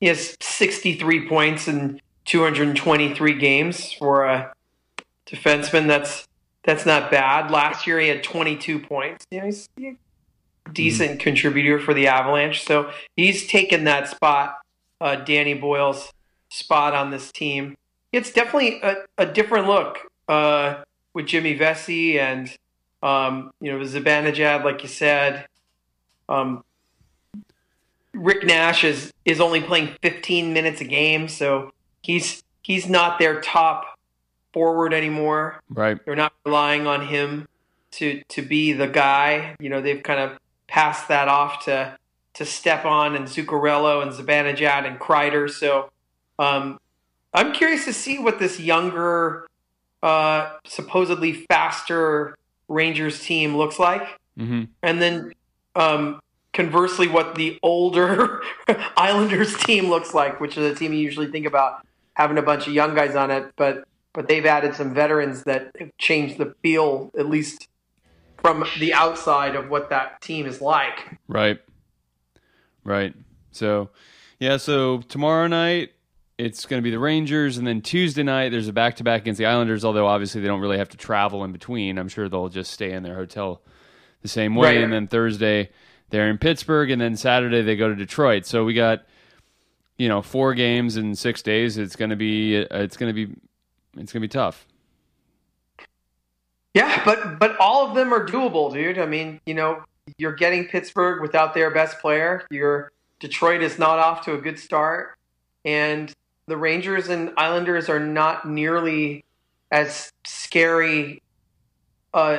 he 0.00 0.06
has 0.06 0.36
63 0.40 1.28
points 1.28 1.68
in 1.68 2.00
223 2.24 3.34
games 3.38 3.92
for 3.92 4.24
a 4.24 4.52
defenseman. 5.26 5.86
That's 5.86 6.26
that's 6.64 6.86
not 6.86 7.10
bad. 7.10 7.50
Last 7.50 7.86
year 7.86 8.00
he 8.00 8.08
had 8.08 8.24
22 8.24 8.80
points. 8.80 9.26
You 9.30 9.40
know, 9.40 9.46
he's 9.46 9.68
a 9.78 9.96
decent 10.72 11.20
contributor 11.20 11.78
for 11.78 11.92
the 11.92 12.06
Avalanche. 12.06 12.64
So 12.64 12.90
he's 13.14 13.46
taken 13.46 13.84
that 13.84 14.08
spot, 14.08 14.58
uh, 15.00 15.16
Danny 15.16 15.54
Boyle's 15.54 16.12
spot 16.48 16.94
on 16.94 17.10
this 17.10 17.30
team. 17.30 17.76
It's 18.10 18.32
definitely 18.32 18.80
a, 18.82 18.96
a 19.18 19.26
different 19.26 19.66
look. 19.66 19.98
Uh, 20.28 20.82
with 21.14 21.26
Jimmy 21.26 21.54
Vesey 21.54 22.18
and 22.18 22.56
um, 23.02 23.52
you 23.60 23.72
know 23.72 23.84
Zibanejad, 23.84 24.64
like 24.64 24.82
you 24.82 24.88
said. 24.88 25.46
Um, 26.28 26.64
Rick 28.14 28.44
Nash 28.44 28.84
is 28.84 29.12
is 29.24 29.40
only 29.40 29.60
playing 29.60 29.96
15 30.02 30.52
minutes 30.52 30.80
a 30.80 30.84
game, 30.84 31.28
so 31.28 31.72
he's 32.02 32.42
he's 32.62 32.88
not 32.88 33.18
their 33.18 33.40
top 33.40 33.98
forward 34.52 34.92
anymore. 34.92 35.60
Right. 35.70 35.98
They're 36.04 36.16
not 36.16 36.32
relying 36.44 36.86
on 36.86 37.06
him 37.06 37.48
to 37.92 38.22
to 38.28 38.42
be 38.42 38.72
the 38.72 38.88
guy. 38.88 39.56
You 39.60 39.70
know, 39.70 39.80
they've 39.80 40.02
kind 40.02 40.20
of 40.20 40.38
passed 40.66 41.08
that 41.08 41.28
off 41.28 41.64
to 41.64 41.96
to 42.34 42.44
Stepan 42.44 43.14
and 43.14 43.26
Zuccarello 43.26 44.02
and 44.02 44.12
Zibanejad 44.12 44.86
and 44.86 44.98
Kreider. 44.98 45.50
So 45.50 45.90
um, 46.38 46.78
I'm 47.34 47.52
curious 47.52 47.84
to 47.84 47.92
see 47.92 48.18
what 48.18 48.38
this 48.38 48.58
younger, 48.58 49.46
uh, 50.02 50.52
supposedly 50.64 51.32
faster 51.32 52.36
Rangers 52.68 53.20
team 53.20 53.56
looks 53.56 53.78
like, 53.78 54.02
Mm-hmm. 54.38 54.62
and 54.82 55.02
then 55.02 55.32
um, 55.76 56.20
conversely, 56.54 57.06
what 57.06 57.34
the 57.34 57.58
older 57.62 58.42
Islanders 58.96 59.54
team 59.58 59.90
looks 59.90 60.14
like, 60.14 60.40
which 60.40 60.56
is 60.56 60.72
a 60.72 60.74
team 60.74 60.92
you 60.94 61.00
usually 61.00 61.26
think 61.30 61.44
about 61.46 61.86
having 62.14 62.38
a 62.38 62.42
bunch 62.42 62.66
of 62.66 62.72
young 62.72 62.94
guys 62.94 63.14
on 63.14 63.30
it, 63.30 63.52
but 63.56 63.84
but 64.14 64.28
they've 64.28 64.44
added 64.46 64.74
some 64.74 64.94
veterans 64.94 65.44
that 65.44 65.70
have 65.78 65.90
changed 65.98 66.38
the 66.38 66.54
feel, 66.62 67.10
at 67.18 67.28
least 67.28 67.68
from 68.38 68.64
the 68.78 68.92
outside 68.92 69.54
of 69.54 69.68
what 69.70 69.88
that 69.90 70.20
team 70.20 70.46
is 70.46 70.60
like. 70.60 71.18
Right. 71.28 71.60
Right. 72.84 73.14
So, 73.52 73.90
yeah, 74.38 74.56
so 74.56 74.98
tomorrow 75.02 75.46
night 75.46 75.92
it's 76.44 76.66
going 76.66 76.80
to 76.80 76.84
be 76.84 76.90
the 76.90 76.98
Rangers 76.98 77.58
and 77.58 77.66
then 77.66 77.80
Tuesday 77.80 78.22
night 78.22 78.50
there's 78.50 78.68
a 78.68 78.72
back-to-back 78.72 79.22
against 79.22 79.38
the 79.38 79.46
Islanders, 79.46 79.84
although 79.84 80.06
obviously 80.06 80.40
they 80.40 80.46
don't 80.46 80.60
really 80.60 80.78
have 80.78 80.88
to 80.90 80.96
travel 80.96 81.44
in 81.44 81.52
between. 81.52 81.98
I'm 81.98 82.08
sure 82.08 82.28
they'll 82.28 82.48
just 82.48 82.72
stay 82.72 82.92
in 82.92 83.02
their 83.02 83.14
hotel 83.14 83.62
the 84.22 84.28
same 84.28 84.54
way 84.54 84.76
Right. 84.76 84.84
and 84.84 84.92
then 84.92 85.06
Thursday 85.08 85.70
they're 86.10 86.28
in 86.28 86.38
Pittsburgh 86.38 86.90
and 86.90 87.00
then 87.00 87.16
Saturday 87.16 87.62
they 87.62 87.76
go 87.76 87.88
to 87.88 87.94
Detroit. 87.94 88.46
So 88.46 88.64
we 88.64 88.74
got 88.74 89.04
you 89.98 90.08
know, 90.08 90.22
four 90.22 90.54
games 90.54 90.96
in 90.96 91.14
6 91.14 91.42
days. 91.42 91.78
It's 91.78 91.94
going 91.96 92.10
to 92.10 92.16
be 92.16 92.56
it's 92.56 92.96
going 92.96 93.14
to 93.14 93.26
be 93.26 93.32
it's 93.96 94.12
going 94.12 94.20
to 94.22 94.26
be 94.26 94.28
tough. 94.28 94.66
Yeah, 96.74 97.02
but 97.04 97.38
but 97.38 97.56
all 97.58 97.86
of 97.88 97.94
them 97.94 98.12
are 98.12 98.26
doable, 98.26 98.72
dude. 98.72 98.98
I 98.98 99.06
mean, 99.06 99.40
you 99.46 99.54
know, 99.54 99.84
you're 100.16 100.34
getting 100.34 100.64
Pittsburgh 100.66 101.20
without 101.20 101.54
their 101.54 101.70
best 101.70 101.98
player. 102.00 102.44
Your 102.50 102.90
Detroit 103.20 103.62
is 103.62 103.78
not 103.78 103.98
off 103.98 104.24
to 104.24 104.34
a 104.34 104.38
good 104.38 104.58
start, 104.58 105.16
and 105.64 106.12
the 106.46 106.56
Rangers 106.56 107.08
and 107.08 107.32
Islanders 107.36 107.88
are 107.88 108.00
not 108.00 108.48
nearly 108.48 109.24
as 109.70 110.12
scary 110.26 111.22
uh, 112.14 112.38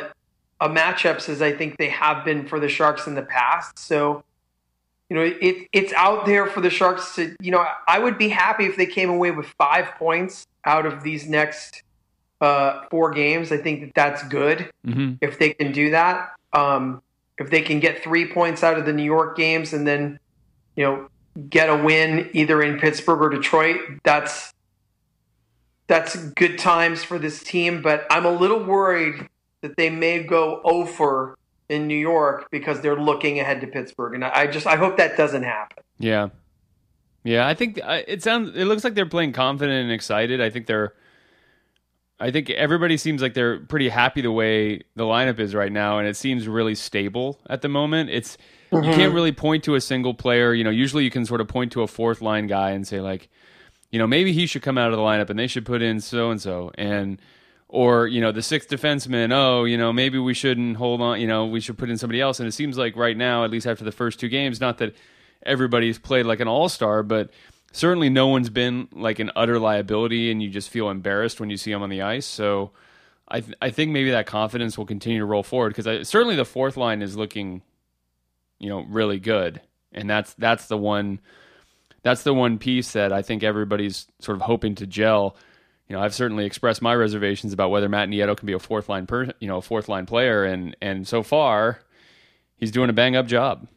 a 0.60 0.70
matchups 0.70 1.30
as 1.30 1.42
I 1.42 1.52
think 1.52 1.78
they 1.78 1.90
have 1.90 2.24
been 2.24 2.48
for 2.48 2.60
the 2.60 2.70
Sharks 2.70 3.08
in 3.08 3.16
the 3.16 3.24
past. 3.24 3.80
So, 3.80 4.24
you 5.10 5.16
know, 5.16 5.24
it 5.24 5.68
it's 5.72 5.94
out 5.94 6.26
there 6.26 6.48
for 6.48 6.62
the 6.62 6.70
Sharks 6.70 7.16
to. 7.16 7.36
You 7.42 7.52
know, 7.52 7.66
I 7.88 8.00
would 8.00 8.18
be 8.18 8.30
happy 8.30 8.66
if 8.66 8.78
they 8.78 8.86
came 8.86 9.10
away 9.10 9.32
with 9.32 9.48
five 9.58 9.88
points 9.98 10.46
out 10.66 10.86
of 10.86 11.04
these 11.04 11.28
next 11.28 11.84
uh, 12.40 12.84
four 12.90 13.12
games. 13.12 13.52
I 13.52 13.58
think 13.58 13.82
that 13.82 13.94
that's 13.96 14.24
good 14.28 14.70
Mhm. 14.86 15.18
if 15.22 15.40
they 15.40 15.54
can 15.54 15.72
do 15.72 15.92
that. 15.92 16.34
Um, 16.54 17.02
if 17.38 17.50
they 17.50 17.62
can 17.62 17.80
get 17.80 18.04
three 18.04 18.32
points 18.32 18.64
out 18.64 18.78
of 18.78 18.86
the 18.86 18.94
New 18.94 19.04
York 19.04 19.36
games 19.36 19.74
and 19.74 19.88
then, 19.88 20.20
you 20.76 20.84
know, 20.84 21.10
get 21.50 21.70
a 21.70 21.76
win 21.76 22.30
either 22.34 22.62
in 22.62 22.80
Pittsburgh 22.80 23.22
or 23.22 23.30
Detroit, 23.30 23.78
that's 24.04 24.54
that's 25.88 26.16
good 26.16 26.58
times 26.58 27.04
for 27.04 27.20
this 27.20 27.44
team. 27.44 27.82
But 27.82 28.06
I'm 28.10 28.26
a 28.26 28.32
little 28.32 28.64
worried 28.64 29.28
that 29.62 29.76
they 29.78 29.90
may 29.90 30.24
go 30.24 30.62
over 30.64 31.38
in 31.70 31.88
New 31.88 31.98
York 31.98 32.48
because 32.52 32.82
they're 32.82 33.00
looking 33.00 33.40
ahead 33.40 33.62
to 33.62 33.68
Pittsburgh, 33.68 34.14
and 34.14 34.24
I 34.24 34.48
just 34.48 34.68
I 34.68 34.76
hope 34.76 34.98
that 34.98 35.18
doesn't 35.18 35.44
happen. 35.44 35.84
Yeah, 36.00 36.30
yeah. 37.24 37.48
I 37.48 37.54
think 37.54 37.80
uh, 37.84 38.02
it 38.08 38.24
sounds. 38.24 38.56
It 38.56 38.66
looks 38.66 38.84
like 38.84 38.94
they're 38.94 39.06
playing 39.06 39.34
confident 39.34 39.84
and 39.84 39.92
excited. 39.92 40.42
I 40.42 40.50
think 40.50 40.68
they're. 40.68 40.94
I 42.20 42.32
think 42.32 42.50
everybody 42.52 42.96
seems 42.96 43.22
like 43.22 43.34
they're 43.34 43.60
pretty 43.60 43.90
happy 43.90 44.22
the 44.22 44.32
way 44.32 44.84
the 44.96 45.04
lineup 45.04 45.40
is 45.40 45.54
right 45.56 45.72
now, 45.72 45.98
and 45.98 46.08
it 46.08 46.16
seems 46.16 46.48
really 46.48 46.76
stable 46.76 47.40
at 47.50 47.62
the 47.62 47.70
moment. 47.70 48.10
It's 48.10 48.38
you 48.82 48.92
can't 48.92 49.02
mm-hmm. 49.02 49.16
really 49.16 49.32
point 49.32 49.64
to 49.66 49.76
a 49.76 49.82
single 49.82 50.14
player. 50.14 50.54
You 50.54 50.64
know, 50.64 50.70
usually 50.70 51.04
you 51.04 51.12
can 51.12 51.26
sort 51.26 51.42
of 51.42 51.48
point 51.48 51.72
to 51.74 51.82
a 51.82 51.88
fourth 51.88 52.22
line 52.22 52.48
guy 52.48 52.72
and 52.72 52.88
say 52.88 53.00
like, 53.00 53.30
you 53.92 54.00
know, 54.00 54.08
maybe 54.08 54.34
he 54.34 54.46
should 54.46 54.62
come 54.62 54.78
out 54.78 54.92
of 54.92 54.98
the 54.98 55.04
lineup 55.04 55.30
and 55.30 55.38
they 55.38 55.48
should 55.48 55.66
put 55.66 55.82
in 55.82 56.00
so 56.02 56.32
and 56.32 56.42
so 56.42 56.72
and. 56.76 57.20
Or 57.70 58.06
you 58.06 58.22
know 58.22 58.32
the 58.32 58.44
sixth 58.44 58.70
defenseman. 58.70 59.34
Oh, 59.34 59.64
you 59.64 59.78
know 59.78 59.92
maybe 59.92 60.20
we 60.20 60.36
shouldn't 60.36 60.78
hold 60.78 61.02
on. 61.02 61.20
You 61.20 61.26
know 61.26 61.48
we 61.48 61.60
should 61.60 61.76
put 61.76 61.90
in 61.90 61.98
somebody 61.98 62.22
else. 62.22 62.40
And 62.40 62.48
it 62.48 62.52
seems 62.52 62.78
like 62.78 62.96
right 62.96 63.18
now, 63.18 63.46
at 63.46 63.50
least 63.50 63.66
after 63.66 63.84
the 63.84 63.92
first 63.92 64.20
two 64.20 64.30
games, 64.30 64.62
not 64.62 64.78
that 64.78 64.94
everybody's 65.44 65.98
played 65.98 66.28
like 66.28 66.40
an 66.40 66.48
all 66.48 66.70
star, 66.70 67.02
but 67.02 67.32
certainly 67.72 68.10
no 68.10 68.28
one's 68.28 68.50
been 68.50 68.88
like 68.94 69.20
an 69.20 69.32
utter 69.36 69.60
liability, 69.60 70.32
and 70.32 70.42
you 70.42 70.50
just 70.50 70.70
feel 70.70 70.90
embarrassed 70.90 71.40
when 71.40 71.50
you 71.50 71.58
see 71.58 71.72
them 71.72 71.82
on 71.82 71.90
the 71.90 72.02
ice. 72.02 72.26
So 72.26 72.72
I 73.28 73.42
th- 73.42 73.58
I 73.62 73.72
think 73.72 73.92
maybe 73.92 74.12
that 74.12 74.26
confidence 74.26 74.78
will 74.78 74.86
continue 74.86 75.20
to 75.20 75.26
roll 75.26 75.44
forward 75.44 75.76
because 75.76 76.08
certainly 76.08 76.36
the 76.36 76.46
fourth 76.46 76.78
line 76.78 77.02
is 77.02 77.18
looking, 77.18 77.62
you 78.64 78.70
know, 78.70 78.86
really 78.88 79.20
good, 79.20 79.60
and 79.92 80.10
that's 80.10 80.34
that's 80.36 80.68
the 80.68 80.78
one 80.78 81.20
that's 82.02 82.24
the 82.24 82.34
one 82.34 82.58
piece 82.58 82.94
that 82.94 83.12
I 83.12 83.22
think 83.22 83.44
everybody's 83.44 84.08
sort 84.20 84.38
of 84.38 84.42
hoping 84.42 84.76
to 84.76 84.88
gel. 84.88 85.36
You 85.90 85.98
know, 85.98 86.02
I've 86.02 86.14
certainly 86.14 86.46
expressed 86.46 86.82
my 86.82 86.96
reservations 86.96 87.52
about 87.52 87.72
whether 87.72 87.90
Matt 87.90 88.08
Nieto 88.08 88.38
can 88.38 88.46
be 88.46 88.54
a 88.54 88.60
fourth 88.60 88.88
line 88.88 89.06
per, 89.06 89.34
you 89.42 89.50
know, 89.50 89.58
a 89.58 89.62
fourth 89.62 89.90
line 89.90 90.06
player, 90.06 90.46
and 90.46 90.78
and 90.82 91.06
so 91.06 91.24
far, 91.24 91.82
he's 92.56 92.72
doing 92.72 92.90
a 92.90 92.94
bang 92.94 93.18
up 93.18 93.28
job. 93.28 93.68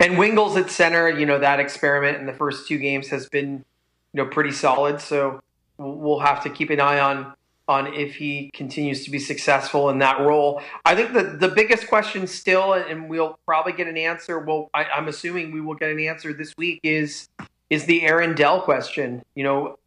And 0.00 0.14
Wingels 0.14 0.56
at 0.56 0.70
center, 0.70 1.08
you 1.08 1.24
know, 1.24 1.38
that 1.38 1.60
experiment 1.60 2.18
in 2.18 2.26
the 2.26 2.32
first 2.32 2.66
two 2.66 2.78
games 2.78 3.08
has 3.10 3.28
been, 3.28 3.64
you 4.12 4.24
know, 4.24 4.26
pretty 4.26 4.50
solid. 4.50 5.00
So 5.00 5.40
we'll 5.78 6.18
have 6.18 6.42
to 6.42 6.50
keep 6.50 6.70
an 6.70 6.80
eye 6.80 6.98
on 6.98 7.32
on 7.70 7.86
if 7.94 8.16
he 8.16 8.50
continues 8.52 9.04
to 9.04 9.10
be 9.10 9.18
successful 9.18 9.88
in 9.90 9.98
that 10.00 10.20
role. 10.20 10.60
I 10.84 10.96
think 10.96 11.12
the 11.12 11.22
the 11.22 11.48
biggest 11.48 11.86
question 11.86 12.26
still, 12.26 12.72
and 12.74 13.08
we'll 13.08 13.38
probably 13.46 13.72
get 13.72 13.86
an 13.86 13.96
answer. 13.96 14.40
Well, 14.40 14.68
I, 14.74 14.84
I'm 14.84 15.06
assuming 15.06 15.52
we 15.52 15.60
will 15.60 15.76
get 15.76 15.90
an 15.90 16.00
answer 16.00 16.32
this 16.32 16.56
week. 16.56 16.80
Is 16.82 17.28
is 17.70 17.84
the 17.84 18.02
Aaron 18.02 18.34
Dell 18.34 18.60
question? 18.62 19.22
You 19.36 19.44
know, 19.44 19.78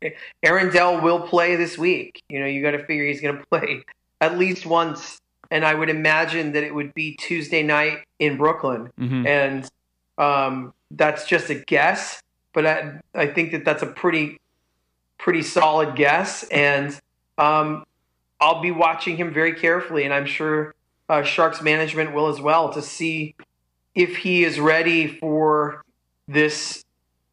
Aaron 0.42 0.72
Dell 0.72 1.02
will 1.02 1.20
play 1.28 1.58
this 1.58 1.78
week. 1.78 2.24
You 2.30 2.40
know, 2.40 2.46
you 2.46 2.62
got 2.62 2.72
to 2.72 2.84
figure 2.86 3.06
he's 3.06 3.20
going 3.22 3.38
to 3.40 3.46
play 3.48 3.82
at 4.22 4.38
least 4.40 4.66
once, 4.66 5.20
and 5.52 5.66
I 5.66 5.74
would 5.74 5.90
imagine 5.90 6.54
that 6.54 6.64
it 6.64 6.74
would 6.74 6.94
be 6.94 7.16
Tuesday 7.18 7.62
night 7.64 8.00
in 8.20 8.38
Brooklyn 8.38 8.90
Mhm. 8.98 9.28
and 9.28 9.70
um, 10.18 10.74
that's 10.92 11.26
just 11.26 11.50
a 11.50 11.56
guess. 11.56 12.22
But 12.54 12.66
I, 12.66 13.00
I 13.14 13.26
think 13.28 13.52
that 13.52 13.66
that's 13.66 13.84
a 13.84 13.88
pretty 13.88 14.40
pretty 15.18 15.42
solid 15.42 15.96
guess, 15.96 16.44
and 16.50 16.98
um, 17.38 17.84
I'll 18.40 18.62
be 18.62 18.72
watching 18.72 19.18
him 19.18 19.34
very 19.34 19.54
carefully, 19.54 20.04
and 20.04 20.14
I'm 20.14 20.26
sure 20.26 20.76
uh, 21.10 21.24
Sharks 21.24 21.62
management 21.62 22.14
will 22.14 22.28
as 22.28 22.42
well 22.42 22.72
to 22.74 22.82
see 22.82 23.36
if 23.96 24.18
he 24.18 24.44
is 24.44 24.60
ready 24.60 25.08
for 25.08 25.84
this 26.28 26.84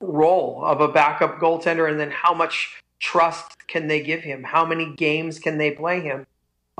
role 0.00 0.64
of 0.64 0.80
a 0.80 0.88
backup 0.88 1.38
goaltender, 1.38 1.88
and 1.90 1.98
then 1.98 2.10
how 2.10 2.34
much 2.34 2.82
trust 2.98 3.66
can 3.66 3.88
they 3.88 4.02
give 4.02 4.22
him? 4.22 4.42
How 4.42 4.64
many 4.64 4.94
games 4.94 5.38
can 5.38 5.58
they 5.58 5.70
play 5.70 6.00
him 6.00 6.26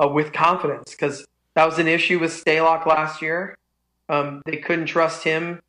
uh, 0.03 0.09
with 0.09 0.33
confidence? 0.33 0.91
Because 0.91 1.27
that 1.55 1.65
was 1.65 1.79
an 1.79 1.89
issue 1.89 2.19
with 2.19 2.33
Stalock 2.33 2.87
last 2.87 3.23
year. 3.23 3.57
Um, 4.09 4.43
they 4.45 4.57
couldn't 4.57 4.87
trust 4.87 5.25
him. 5.25 5.61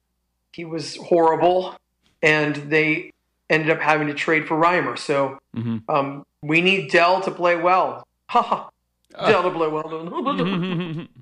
He 0.51 0.65
was 0.65 0.97
horrible, 0.97 1.75
and 2.21 2.55
they 2.55 3.11
ended 3.51 3.69
up 3.69 3.79
having 3.79 4.07
to 4.07 4.13
trade 4.15 4.47
for 4.47 4.59
Reimer. 4.59 4.97
So 4.97 5.37
Mhm. 5.55 5.83
um, 5.87 6.25
we 6.41 6.61
need 6.61 6.89
Dell 6.89 7.21
to 7.21 7.29
play 7.31 7.55
well. 7.55 8.07
Ha 8.29 8.41
ha. 8.41 8.69
Dell 9.27 9.43
to 9.43 9.51
play 9.51 9.67
well. 9.67 11.07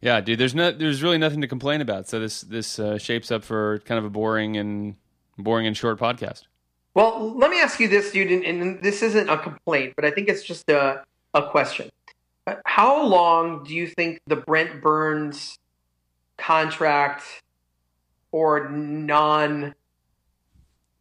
Yeah, 0.00 0.20
dude. 0.20 0.38
There's 0.38 0.54
no, 0.54 0.70
there's 0.70 1.02
really 1.02 1.18
nothing 1.18 1.40
to 1.40 1.48
complain 1.48 1.80
about. 1.80 2.08
So 2.08 2.20
this 2.20 2.42
this 2.42 2.78
uh, 2.78 2.98
shapes 2.98 3.32
up 3.32 3.42
for 3.42 3.80
kind 3.80 3.98
of 3.98 4.04
a 4.04 4.10
boring 4.10 4.56
and 4.56 4.94
boring 5.36 5.66
and 5.66 5.76
short 5.76 5.98
podcast. 5.98 6.42
Well, 6.94 7.34
let 7.36 7.50
me 7.50 7.60
ask 7.60 7.80
you 7.80 7.88
this, 7.88 8.12
dude, 8.12 8.30
and, 8.30 8.44
and 8.44 8.80
this 8.82 9.02
isn't 9.02 9.28
a 9.28 9.36
complaint, 9.38 9.94
but 9.96 10.04
I 10.04 10.10
think 10.12 10.28
it's 10.28 10.42
just 10.44 10.68
a, 10.70 11.02
a 11.34 11.48
question. 11.50 11.90
Uh, 12.46 12.54
How 12.64 13.04
long 13.06 13.64
do 13.64 13.74
you 13.74 13.86
think 13.88 14.20
the 14.26 14.36
Brent 14.36 14.80
Burns 14.80 15.58
contract 16.36 17.24
or 18.30 18.68
non 18.70 19.74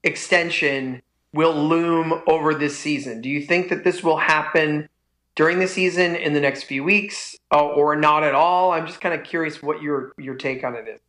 extension 0.07 1.01
will 1.33 1.53
loom 1.53 2.21
over 2.27 2.55
this 2.55 2.77
season? 2.77 3.21
Do 3.21 3.29
you 3.29 3.41
think 3.41 3.69
that 3.69 3.83
this 3.83 4.03
will 4.03 4.17
happen 4.17 4.89
during 5.35 5.59
the 5.59 5.67
season 5.67 6.15
in 6.15 6.33
the 6.33 6.41
next 6.41 6.63
few 6.63 6.83
weeks 6.83 7.35
uh, 7.53 7.63
or 7.63 7.95
not 7.95 8.23
at 8.23 8.33
all? 8.33 8.71
I'm 8.71 8.87
just 8.87 9.01
kind 9.01 9.13
of 9.13 9.23
curious 9.23 9.61
what 9.61 9.81
your 9.81 10.13
your 10.17 10.35
take 10.35 10.63
on 10.63 10.75
it 10.75 10.87
is. 10.87 10.99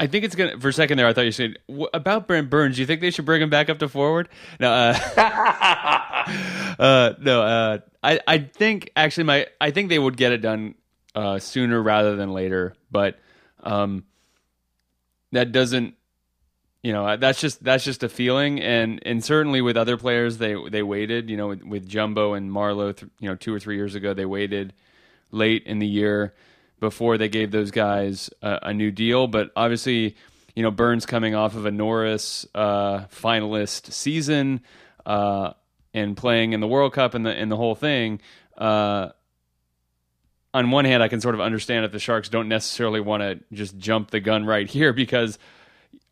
I 0.00 0.06
think 0.06 0.24
it's 0.24 0.36
gonna. 0.36 0.58
For 0.60 0.68
a 0.68 0.72
second 0.72 0.96
there, 0.96 1.06
I 1.06 1.12
thought 1.12 1.22
you 1.22 1.32
said 1.32 1.58
about 1.92 2.28
Brent 2.28 2.50
Burns. 2.50 2.76
Do 2.76 2.82
you 2.82 2.86
think 2.86 3.00
they 3.00 3.10
should 3.10 3.24
bring 3.24 3.42
him 3.42 3.50
back 3.50 3.68
up 3.68 3.78
to 3.80 3.88
forward? 3.88 4.28
No, 4.60 4.72
uh, 4.72 4.94
uh, 6.78 7.14
no. 7.20 7.42
Uh, 7.42 7.78
I 8.02 8.20
I 8.26 8.38
think 8.38 8.90
actually 8.94 9.24
my 9.24 9.46
I 9.60 9.72
think 9.72 9.88
they 9.88 9.98
would 9.98 10.16
get 10.16 10.30
it 10.30 10.38
done 10.38 10.76
uh, 11.16 11.40
sooner 11.40 11.82
rather 11.82 12.14
than 12.14 12.32
later. 12.32 12.74
But 12.92 13.18
um, 13.60 14.04
that 15.32 15.50
doesn't. 15.50 15.94
You 16.82 16.92
know, 16.92 17.16
that's 17.16 17.40
just 17.40 17.62
that's 17.62 17.84
just 17.84 18.04
a 18.04 18.08
feeling, 18.08 18.60
and 18.60 19.00
and 19.04 19.24
certainly 19.24 19.60
with 19.60 19.76
other 19.76 19.96
players, 19.96 20.38
they 20.38 20.54
they 20.70 20.82
waited. 20.82 21.28
You 21.28 21.36
know, 21.36 21.48
with, 21.48 21.62
with 21.64 21.88
Jumbo 21.88 22.34
and 22.34 22.50
Marleau, 22.50 22.96
th- 22.96 23.10
you 23.18 23.28
know, 23.28 23.34
two 23.34 23.52
or 23.52 23.58
three 23.58 23.76
years 23.76 23.96
ago, 23.96 24.14
they 24.14 24.26
waited 24.26 24.72
late 25.32 25.64
in 25.66 25.80
the 25.80 25.88
year 25.88 26.34
before 26.78 27.18
they 27.18 27.28
gave 27.28 27.50
those 27.50 27.72
guys 27.72 28.30
a, 28.42 28.60
a 28.62 28.74
new 28.74 28.92
deal. 28.92 29.26
But 29.26 29.50
obviously, 29.56 30.14
you 30.58 30.64
know 30.64 30.72
Burns 30.72 31.06
coming 31.06 31.36
off 31.36 31.54
of 31.54 31.66
a 31.66 31.70
Norris 31.70 32.44
uh, 32.52 33.04
finalist 33.14 33.92
season 33.92 34.60
uh, 35.06 35.52
and 35.94 36.16
playing 36.16 36.52
in 36.52 36.58
the 36.58 36.66
World 36.66 36.92
Cup 36.92 37.14
and 37.14 37.24
the 37.24 37.30
and 37.30 37.48
the 37.48 37.56
whole 37.56 37.76
thing. 37.76 38.20
Uh, 38.56 39.10
on 40.52 40.72
one 40.72 40.84
hand, 40.84 41.00
I 41.00 41.06
can 41.06 41.20
sort 41.20 41.36
of 41.36 41.40
understand 41.40 41.84
if 41.84 41.92
the 41.92 42.00
Sharks 42.00 42.28
don't 42.28 42.48
necessarily 42.48 42.98
want 42.98 43.22
to 43.22 43.38
just 43.52 43.78
jump 43.78 44.10
the 44.10 44.18
gun 44.18 44.44
right 44.44 44.68
here 44.70 44.92
because 44.92 45.38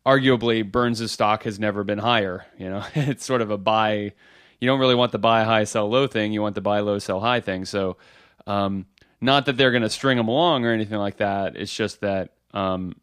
arguably 0.07 0.69
Burns' 0.69 1.11
stock 1.11 1.43
has 1.43 1.59
never 1.59 1.83
been 1.83 1.97
higher. 1.97 2.45
You 2.57 2.69
know, 2.69 2.83
it's 2.95 3.25
sort 3.25 3.41
of 3.41 3.51
a 3.51 3.57
buy. 3.57 4.13
You 4.59 4.67
don't 4.67 4.79
really 4.79 4.95
want 4.95 5.11
the 5.11 5.19
buy 5.19 5.43
high, 5.43 5.65
sell 5.65 5.89
low 5.89 6.07
thing. 6.07 6.31
You 6.31 6.41
want 6.41 6.55
the 6.55 6.61
buy 6.61 6.79
low, 6.79 6.97
sell 6.97 7.19
high 7.19 7.41
thing. 7.41 7.65
So, 7.65 7.97
um, 8.47 8.85
not 9.19 9.45
that 9.47 9.57
they're 9.57 9.71
going 9.71 9.83
to 9.83 9.89
string 9.89 10.17
them 10.17 10.27
along 10.27 10.65
or 10.65 10.71
anything 10.71 10.97
like 10.97 11.17
that. 11.17 11.55
It's 11.55 11.75
just 11.75 12.01
that, 12.01 12.33
um, 12.53 12.95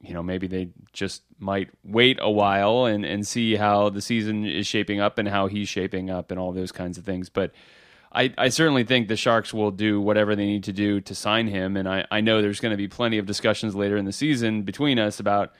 you 0.00 0.14
know, 0.14 0.22
maybe 0.22 0.46
they 0.46 0.68
just 0.92 1.22
might 1.38 1.70
wait 1.84 2.18
a 2.20 2.30
while 2.30 2.86
and, 2.86 3.04
and 3.04 3.26
see 3.26 3.56
how 3.56 3.90
the 3.90 4.00
season 4.00 4.46
is 4.46 4.66
shaping 4.66 5.00
up 5.00 5.18
and 5.18 5.28
how 5.28 5.48
he's 5.48 5.68
shaping 5.68 6.08
up 6.08 6.30
and 6.30 6.40
all 6.40 6.52
those 6.52 6.72
kinds 6.72 6.98
of 6.98 7.04
things. 7.04 7.28
But 7.28 7.52
I, 8.12 8.32
I 8.38 8.48
certainly 8.48 8.84
think 8.84 9.08
the 9.08 9.16
Sharks 9.16 9.52
will 9.52 9.72
do 9.72 10.00
whatever 10.00 10.36
they 10.36 10.46
need 10.46 10.64
to 10.64 10.72
do 10.72 11.00
to 11.02 11.14
sign 11.14 11.48
him. 11.48 11.76
And 11.76 11.88
I, 11.88 12.06
I 12.10 12.20
know 12.20 12.40
there's 12.40 12.60
going 12.60 12.70
to 12.70 12.76
be 12.76 12.88
plenty 12.88 13.18
of 13.18 13.26
discussions 13.26 13.74
later 13.74 13.96
in 13.96 14.04
the 14.04 14.12
season 14.12 14.62
between 14.62 14.98
us 14.98 15.18
about 15.18 15.52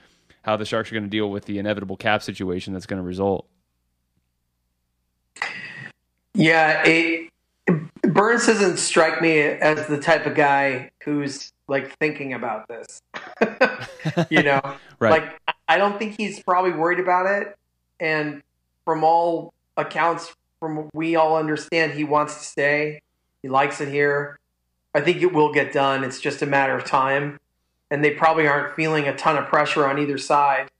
how 0.47 0.57
the 0.57 0.65
Sharks 0.65 0.91
are 0.91 0.95
going 0.95 1.05
to 1.05 1.11
deal 1.11 1.29
with 1.29 1.45
the 1.45 1.59
inevitable 1.59 1.97
cap 1.97 2.23
situation 2.23 2.73
that's 2.73 2.87
going 2.87 3.03
to 3.03 3.07
result. 3.07 3.49
Yeah, 6.35 6.85
it, 6.87 7.31
Burns 8.03 8.47
doesn't 8.47 8.77
strike 8.77 9.21
me 9.21 9.41
as 9.41 9.89
the 9.89 9.99
type 9.99 10.25
of 10.25 10.37
guy 10.37 10.91
who's 11.03 11.53
like 11.67 11.99
thinking 11.99 12.33
about 12.33 12.69
this. 12.69 13.03
you 14.31 14.45
know, 14.45 14.61
Right. 14.99 15.11
like 15.11 15.41
I 15.69 15.79
don't 15.79 15.99
think 15.99 16.17
he's 16.17 16.41
probably 16.43 16.73
worried 16.73 17.01
about 17.01 17.27
it. 17.27 17.57
And 17.99 18.43
from 18.85 19.03
all 19.03 19.53
accounts, 19.77 20.33
from 20.61 20.77
what 20.77 20.95
we 20.95 21.17
all 21.17 21.37
understand, 21.37 21.93
he 21.93 22.05
wants 22.05 22.39
to 22.39 22.45
stay. 22.45 23.03
He 23.43 23.49
likes 23.49 23.81
it 23.81 23.89
here. 23.89 24.39
I 24.95 25.01
think 25.01 25.23
it 25.23 25.33
will 25.33 25.53
get 25.53 25.73
done. 25.73 26.05
It's 26.05 26.21
just 26.21 26.41
a 26.41 26.47
matter 26.47 26.77
of 26.77 26.85
time. 26.85 27.39
And 27.91 28.05
they 28.05 28.11
probably 28.11 28.47
aren't 28.47 28.75
feeling 28.75 29.07
a 29.07 29.17
ton 29.17 29.37
of 29.37 29.47
pressure 29.47 29.87
on 29.87 29.99
either 29.99 30.19
side 30.19 30.71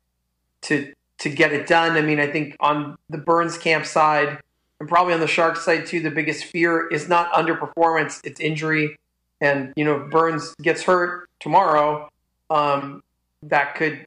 to 0.63 0.93
to 1.19 1.31
get 1.31 1.53
it 1.53 1.67
done. 1.67 1.97
I 1.97 2.03
mean, 2.03 2.21
I 2.21 2.27
think 2.27 2.57
on 2.61 2.97
the 3.09 3.19
Burns 3.19 3.57
camp 3.57 3.87
side 3.87 4.39
and 4.81 4.89
probably 4.89 5.15
on 5.15 5.21
the 5.21 5.27
Sharks 5.27 5.65
side 5.65 5.87
too, 5.87 6.01
the 6.01 6.11
biggest 6.11 6.45
fear 6.45 6.89
is 6.89 7.09
not 7.09 7.33
underperformance, 7.33 8.21
it's 8.25 8.41
injury. 8.41 8.97
And 9.41 9.73
you 9.77 9.85
know, 9.85 10.03
if 10.03 10.11
Burns 10.11 10.55
gets 10.63 10.83
hurt 10.83 11.29
tomorrow, 11.41 12.09
um, 12.51 13.03
that 13.43 13.75
could 13.75 14.07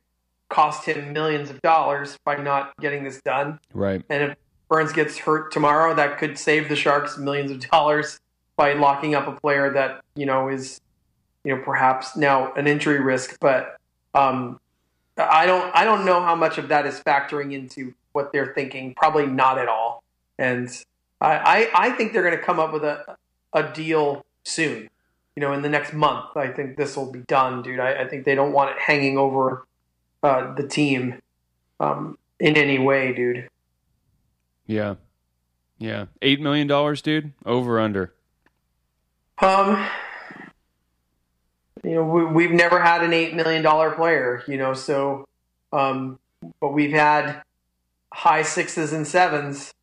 cost 0.49 0.85
him 0.85 1.13
millions 1.13 1.49
of 1.49 1.61
dollars 1.61 2.17
by 2.25 2.35
not 2.35 2.73
getting 2.81 3.03
this 3.03 3.21
done. 3.21 3.59
Right. 3.73 4.03
And 4.09 4.31
if 4.31 4.37
Burns 4.67 4.91
gets 4.91 5.17
hurt 5.17 5.51
tomorrow, 5.51 5.95
that 5.95 6.17
could 6.17 6.37
save 6.37 6.69
the 6.69 6.75
Sharks 6.75 7.17
millions 7.17 7.51
of 7.51 7.59
dollars 7.69 8.19
by 8.55 8.73
locking 8.73 9.15
up 9.15 9.27
a 9.27 9.39
player 9.39 9.71
that 9.71 10.01
you 10.15 10.25
know 10.25 10.49
is, 10.49 10.81
you 11.43 11.55
know, 11.55 11.61
perhaps 11.63 12.15
now 12.15 12.53
an 12.53 12.67
injury 12.67 12.99
risk. 12.99 13.37
But 13.39 13.77
um, 14.13 14.59
I 15.17 15.45
don't, 15.45 15.73
I 15.75 15.83
don't 15.83 16.05
know 16.05 16.21
how 16.21 16.35
much 16.35 16.57
of 16.57 16.69
that 16.69 16.85
is 16.85 16.99
factoring 16.99 17.53
into 17.53 17.93
what 18.11 18.31
they're 18.31 18.53
thinking. 18.53 18.93
Probably 18.95 19.25
not 19.25 19.57
at 19.57 19.67
all. 19.67 20.03
And 20.37 20.69
I, 21.21 21.69
I, 21.73 21.87
I 21.87 21.89
think 21.91 22.13
they're 22.13 22.23
going 22.23 22.37
to 22.37 22.43
come 22.43 22.59
up 22.59 22.73
with 22.73 22.83
a, 22.83 23.17
a 23.53 23.63
deal 23.63 24.25
soon. 24.43 24.89
You 25.35 25.41
know, 25.41 25.53
in 25.53 25.61
the 25.61 25.69
next 25.69 25.93
month, 25.93 26.35
I 26.35 26.47
think 26.47 26.75
this 26.75 26.97
will 26.97 27.11
be 27.11 27.19
done, 27.19 27.61
dude. 27.61 27.79
I, 27.79 28.01
I 28.01 28.07
think 28.07 28.25
they 28.25 28.35
don't 28.35 28.51
want 28.51 28.71
it 28.71 28.77
hanging 28.79 29.17
over 29.17 29.65
uh, 30.21 30.53
the 30.53 30.67
team 30.67 31.21
um, 31.79 32.17
in 32.39 32.57
any 32.57 32.79
way, 32.79 33.13
dude. 33.13 33.49
Yeah. 34.65 34.95
Yeah. 35.77 36.05
$8 36.21 36.39
million, 36.41 36.67
dude? 36.95 37.33
Over 37.45 37.79
under? 37.79 38.13
Um, 39.41 39.87
you 41.83 41.91
know, 41.95 42.03
we, 42.03 42.25
we've 42.25 42.51
never 42.51 42.79
had 42.81 43.03
an 43.03 43.13
eight 43.13 43.33
million 43.35 43.61
dollar 43.63 43.91
player, 43.91 44.43
you 44.47 44.57
know, 44.57 44.73
so, 44.73 45.25
um, 45.71 46.19
but 46.59 46.69
we've 46.69 46.91
had 46.91 47.41
high 48.13 48.41
sixes 48.43 48.93
and 48.93 49.07
sevens. 49.07 49.73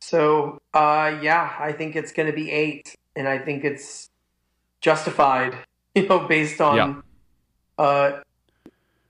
So, 0.00 0.60
uh, 0.74 1.18
yeah, 1.22 1.54
I 1.58 1.72
think 1.72 1.96
it's 1.96 2.12
going 2.12 2.26
to 2.26 2.34
be 2.34 2.50
eight, 2.50 2.94
and 3.16 3.28
I 3.28 3.38
think 3.38 3.64
it's 3.64 4.10
justified, 4.80 5.56
you 5.94 6.06
know, 6.08 6.20
based 6.20 6.60
on, 6.60 6.76
Yeah. 6.76 7.84
uh, 7.84 8.20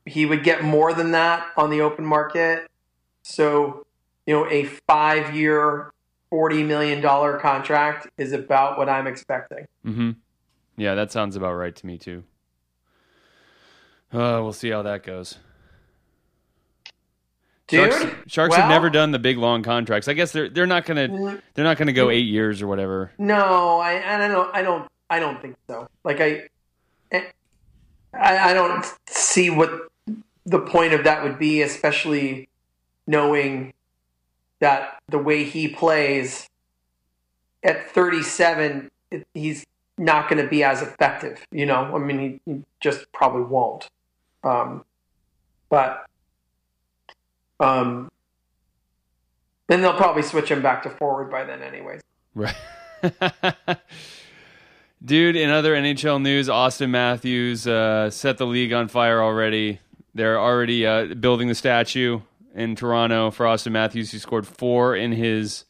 he 0.06 0.26
would 0.26 0.42
get 0.42 0.64
more 0.64 0.92
than 0.92 1.12
that 1.12 1.46
on 1.56 1.70
the 1.70 1.82
open 1.82 2.04
market. 2.04 2.68
So, 3.22 3.86
you 4.26 4.34
know, 4.34 4.50
a 4.50 4.64
five 4.64 5.36
year, 5.36 5.92
$40 6.32 6.66
million 6.66 7.02
contract 7.02 8.08
is 8.16 8.32
about 8.32 8.78
what 8.78 8.88
I'm 8.88 9.06
expecting. 9.06 9.66
Mm-hmm. 9.86 10.10
Yeah, 10.80 10.94
that 10.94 11.12
sounds 11.12 11.36
about 11.36 11.52
right 11.52 11.76
to 11.76 11.86
me 11.86 11.98
too. 11.98 12.24
Uh, 14.10 14.40
we'll 14.40 14.54
see 14.54 14.70
how 14.70 14.80
that 14.80 15.02
goes. 15.02 15.36
Dude, 17.66 17.92
Sharks, 17.92 18.14
Sharks 18.26 18.50
well, 18.52 18.62
have 18.62 18.70
never 18.70 18.88
done 18.88 19.10
the 19.10 19.18
big 19.18 19.36
long 19.36 19.62
contracts. 19.62 20.08
I 20.08 20.14
guess 20.14 20.32
they're 20.32 20.48
they're 20.48 20.66
not 20.66 20.86
gonna 20.86 21.08
Mm, 21.08 21.42
they're 21.52 21.66
not 21.66 21.76
gonna 21.76 21.92
go 21.92 22.08
eight 22.08 22.26
years 22.26 22.62
or 22.62 22.66
whatever. 22.66 23.12
No, 23.18 23.78
I, 23.78 24.24
I 24.24 24.26
don't. 24.26 24.56
I 24.56 24.62
don't. 24.62 24.88
I 25.10 25.20
don't 25.20 25.42
think 25.42 25.56
so. 25.68 25.86
Like 26.02 26.22
I, 26.22 26.48
I, 27.12 27.30
I 28.14 28.54
don't 28.54 28.86
see 29.06 29.50
what 29.50 29.90
the 30.46 30.60
point 30.60 30.94
of 30.94 31.04
that 31.04 31.22
would 31.22 31.38
be, 31.38 31.60
especially 31.60 32.48
knowing 33.06 33.74
that 34.60 34.98
the 35.10 35.18
way 35.18 35.44
he 35.44 35.68
plays 35.68 36.48
at 37.62 37.90
37, 37.90 38.90
he's 39.34 39.66
not 40.00 40.28
going 40.28 40.42
to 40.42 40.48
be 40.48 40.64
as 40.64 40.82
effective. 40.82 41.44
You 41.52 41.66
know, 41.66 41.94
I 41.94 41.98
mean, 41.98 42.40
he, 42.46 42.52
he 42.52 42.62
just 42.80 43.12
probably 43.12 43.42
won't. 43.42 43.88
Um, 44.42 44.84
but 45.68 46.06
um, 47.60 48.10
then 49.68 49.82
they'll 49.82 49.92
probably 49.92 50.22
switch 50.22 50.50
him 50.50 50.62
back 50.62 50.82
to 50.84 50.90
forward 50.90 51.30
by 51.30 51.44
then, 51.44 51.62
anyways. 51.62 52.00
Right. 52.34 52.56
Dude, 55.04 55.36
in 55.36 55.50
other 55.50 55.74
NHL 55.74 56.20
news, 56.20 56.48
Auston 56.48 56.90
Matthews 56.90 57.66
uh, 57.66 58.10
set 58.10 58.38
the 58.38 58.46
league 58.46 58.72
on 58.72 58.88
fire 58.88 59.22
already. 59.22 59.80
They're 60.14 60.38
already 60.38 60.86
uh, 60.86 61.14
building 61.14 61.48
the 61.48 61.54
statue 61.54 62.20
in 62.54 62.74
Toronto 62.74 63.30
for 63.30 63.46
Auston 63.46 63.72
Matthews, 63.72 64.10
He 64.10 64.18
scored 64.18 64.46
four 64.46 64.96
in 64.96 65.12
his 65.12 65.64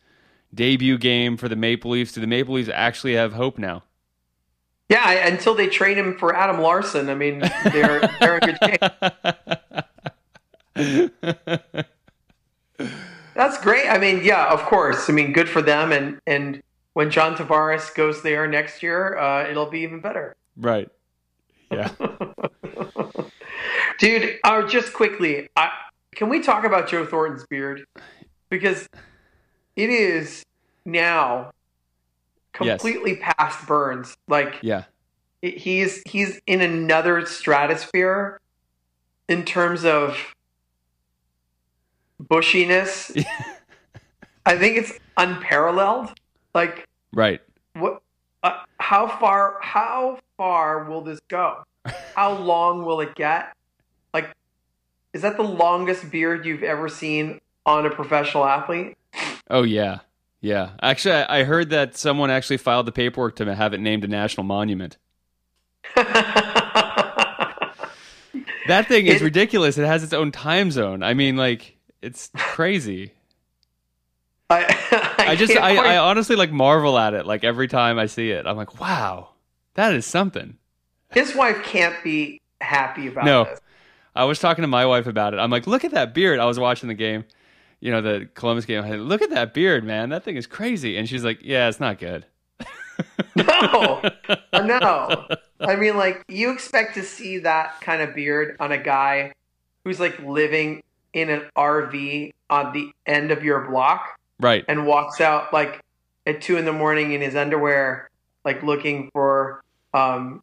debut 0.55 0.99
game 0.99 1.37
for 1.37 1.49
the 1.49 1.57
Maple 1.57 1.91
Leafs. 1.91 2.13
Do 2.13 2.21
the 2.21 2.27
Maple 2.27 2.55
Leafs 2.55 2.71
actually 2.73 3.15
have 3.15 3.35
hope 3.35 3.59
now? 3.59 3.83
Yeah, 4.91 5.29
until 5.29 5.55
they 5.55 5.69
trade 5.69 5.97
him 5.97 6.19
for 6.19 6.35
Adam 6.35 6.61
Larsson, 6.61 7.09
I 7.09 7.15
mean, 7.15 7.39
they're 7.73 8.01
they're 8.19 8.39
in 8.39 8.41
good 8.41 8.59
shape. 8.65 8.83
That's 13.35 13.61
great. 13.63 13.89
I 13.89 13.99
mean, 13.99 14.25
yeah, 14.25 14.53
of 14.53 14.63
course. 14.63 15.09
I 15.09 15.13
mean, 15.13 15.33
good 15.33 15.49
for 15.49 15.63
them. 15.63 15.93
And 15.93 16.19
and 16.27 16.61
when 16.95 17.09
John 17.09 17.37
Tavares 17.37 17.95
goes 17.95 18.23
there 18.23 18.49
next 18.49 18.83
year, 18.83 19.17
uh, 19.17 19.49
it'll 19.49 19.71
be 19.71 19.79
even 19.81 20.01
better. 20.01 20.35
right. 20.57 20.89
Yeah. 21.71 21.93
Dude, 24.01 24.41
uh, 24.43 24.67
just 24.67 24.93
quickly, 24.93 25.49
I, 25.55 25.71
can 26.17 26.29
we 26.29 26.41
talk 26.41 26.65
about 26.65 26.89
Joe 26.89 27.07
Thornton's 27.07 27.47
beard? 27.47 27.85
Because 28.49 28.89
it 29.77 29.89
is 29.89 30.43
now 30.85 31.53
Yes. 32.61 32.81
completely 32.83 33.17
past 33.17 33.67
Burns. 33.67 34.17
Like 34.29 34.57
Yeah. 34.63 34.85
he's 35.43 36.03
he's 36.07 36.41
in 36.47 36.61
another 36.61 37.25
stratosphere 37.27 38.39
in 39.29 39.45
terms 39.45 39.85
of 39.85 40.17
bushiness. 42.23 43.25
I 44.47 44.57
think 44.57 44.77
it's 44.79 44.93
unparalleled. 45.17 46.13
Like 46.55 46.85
Right. 47.13 47.41
what? 47.75 48.03
Uh, 48.43 48.63
how 48.79 49.07
far? 49.07 49.59
How 49.61 50.19
far 50.37 50.85
will 50.85 51.03
this 51.03 51.21
go? 51.29 51.63
How 52.17 52.33
long 52.39 52.85
will 52.85 53.01
it 53.01 53.15
get? 53.15 53.53
Like, 54.15 54.31
is 55.13 55.23
that 55.23 55.37
the 55.37 55.43
longest 55.45 56.11
beard 56.11 56.47
you've 56.47 56.63
ever 56.63 56.89
seen 56.89 57.41
on 57.67 57.85
a 57.87 57.91
professional 57.91 58.45
athlete? 58.45 58.97
Oh 59.51 59.63
yeah. 59.63 59.99
Yeah. 60.41 60.71
Actually, 60.83 61.15
I 61.15 61.41
I 61.41 61.45
heard 61.45 61.71
that 61.71 61.97
someone 61.97 62.31
actually 62.31 62.57
filed 62.57 62.87
the 62.87 62.93
paperwork 62.93 63.37
to 63.37 63.55
have 63.55 63.75
it 63.75 63.81
named 63.81 64.05
a 64.05 64.09
national 64.09 64.45
monument. 64.45 64.97
That 68.69 68.87
thing 68.87 69.07
is 69.07 69.21
It- 69.21 69.25
ridiculous. 69.25 69.79
It 69.79 69.87
has 69.87 70.05
its 70.05 70.13
own 70.13 70.31
time 70.31 70.71
zone. 70.71 71.03
I 71.03 71.15
mean, 71.15 71.37
like, 71.37 71.77
it's 72.03 72.31
crazy. 72.37 73.13
I, 74.49 75.15
I 75.31 75.35
just, 75.37 75.57
I, 75.57 75.77
I 75.77 75.97
honestly 75.99 76.37
like 76.37 76.53
marvel 76.53 76.97
at 76.97 77.13
it. 77.15 77.27
Like 77.27 77.43
every 77.43 77.67
time 77.67 77.99
I 77.99 78.07
see 78.07 78.31
it, 78.31 78.47
I'm 78.47 78.57
like, 78.57 78.79
wow, 78.81 79.31
that 79.75 79.93
is 79.95 80.07
something. 80.07 80.57
his 81.11 81.35
wife 81.35 81.65
can't 81.65 81.97
be 82.05 82.41
happy 82.61 83.09
about 83.09 83.25
No. 83.25 83.45
this. 83.45 83.61
I 84.15 84.25
was 84.25 84.39
talking 84.39 84.63
to 84.63 84.69
my 84.69 84.87
wife 84.87 85.07
about 85.07 85.35
it. 85.35 85.39
I'm 85.39 85.51
like, 85.51 85.67
look 85.67 85.85
at 85.85 85.93
that 85.93 86.15
beard. 86.15 86.39
I 86.39 86.45
was 86.45 86.59
watching 86.59 86.89
the 86.89 86.95
game, 86.95 87.25
you 87.81 87.91
know, 87.91 88.01
the 88.01 88.29
Columbus 88.35 88.65
game. 88.67 88.83
I 88.85 88.89
said, 88.91 89.01
look 89.01 89.23
at 89.23 89.31
that 89.31 89.55
beard, 89.55 89.85
man. 89.85 90.11
That 90.11 90.23
thing 90.25 90.37
is 90.37 90.47
crazy. 90.47 90.97
And 90.97 91.09
she's 91.09 91.25
like, 91.25 91.39
yeah, 91.43 91.69
it's 91.69 91.81
not 91.81 91.99
good. 91.99 92.27
No, 93.37 94.03
no. 94.53 95.27
I 95.61 95.77
mean, 95.77 95.97
like 95.97 96.23
you 96.29 96.51
expect 96.53 96.95
to 96.95 97.03
see 97.03 97.39
that 97.39 97.81
kind 97.81 98.03
of 98.03 98.15
beard 98.15 98.57
on 98.61 98.73
a 98.73 98.79
guy 98.79 99.33
who's 99.85 99.99
like 100.01 100.19
living 100.21 100.83
in 101.15 101.31
an 101.31 101.43
RV 101.57 102.33
on 102.51 102.73
the 102.73 102.91
end 103.07 103.31
of 103.31 103.43
your 103.45 103.69
block 103.69 104.19
Right. 104.39 104.65
and 104.69 104.87
walks 104.87 105.21
out 105.21 105.53
like 105.53 105.81
at 106.27 106.41
two 106.43 106.57
in 106.57 106.65
the 106.65 106.73
morning 106.73 107.13
in 107.13 107.21
his 107.21 107.35
underwear, 107.37 108.11
like 108.45 108.63
looking 108.63 109.11
for 109.13 109.63
um, 109.95 110.43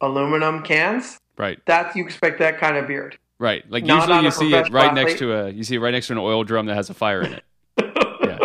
aluminum 0.00 0.62
cans. 0.62 1.18
Right. 1.36 1.58
That's 1.66 1.96
you 1.96 2.04
expect 2.04 2.38
that 2.38 2.58
kind 2.58 2.76
of 2.76 2.86
beard. 2.86 3.18
Right. 3.38 3.68
Like 3.70 3.84
Not 3.84 4.08
usually 4.08 4.24
you 4.24 4.30
see 4.30 4.54
it 4.54 4.70
right 4.72 4.90
professional 4.90 4.94
next 4.94 5.18
to 5.18 5.32
a 5.32 5.50
you 5.50 5.62
see 5.62 5.76
it 5.76 5.80
right 5.80 5.90
next 5.90 6.06
to 6.06 6.14
an 6.14 6.18
oil 6.18 6.44
drum 6.44 6.66
that 6.66 6.74
has 6.74 6.90
a 6.90 6.94
fire 6.94 7.22
in 7.22 7.34
it. 7.34 7.44
Yeah. 8.22 8.38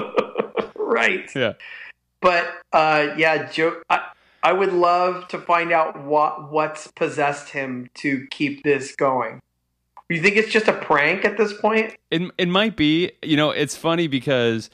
right. 0.76 1.30
Yeah. 1.36 1.54
But 2.22 2.48
uh, 2.72 3.16
yeah, 3.18 3.50
Joe, 3.50 3.82
I, 3.90 4.10
I 4.44 4.54
would 4.54 4.74
love 4.74 5.28
to 5.30 5.40
find 5.40 5.72
out 5.72 6.04
what 6.04 6.52
what's 6.52 6.88
possessed 6.88 7.50
him 7.50 7.90
to 7.96 8.28
keep 8.30 8.64
this 8.64 8.96
going. 8.96 9.40
You 10.10 10.22
think 10.22 10.36
it's 10.36 10.52
just 10.52 10.68
a 10.68 10.74
prank 10.74 11.24
at 11.26 11.38
this 11.38 11.54
point? 11.54 11.96
It 12.12 12.30
it 12.38 12.50
might 12.50 12.76
be. 12.76 13.12
You 13.24 13.38
know, 13.38 13.52
it's 13.52 13.76
funny 13.76 14.08
because 14.08 14.70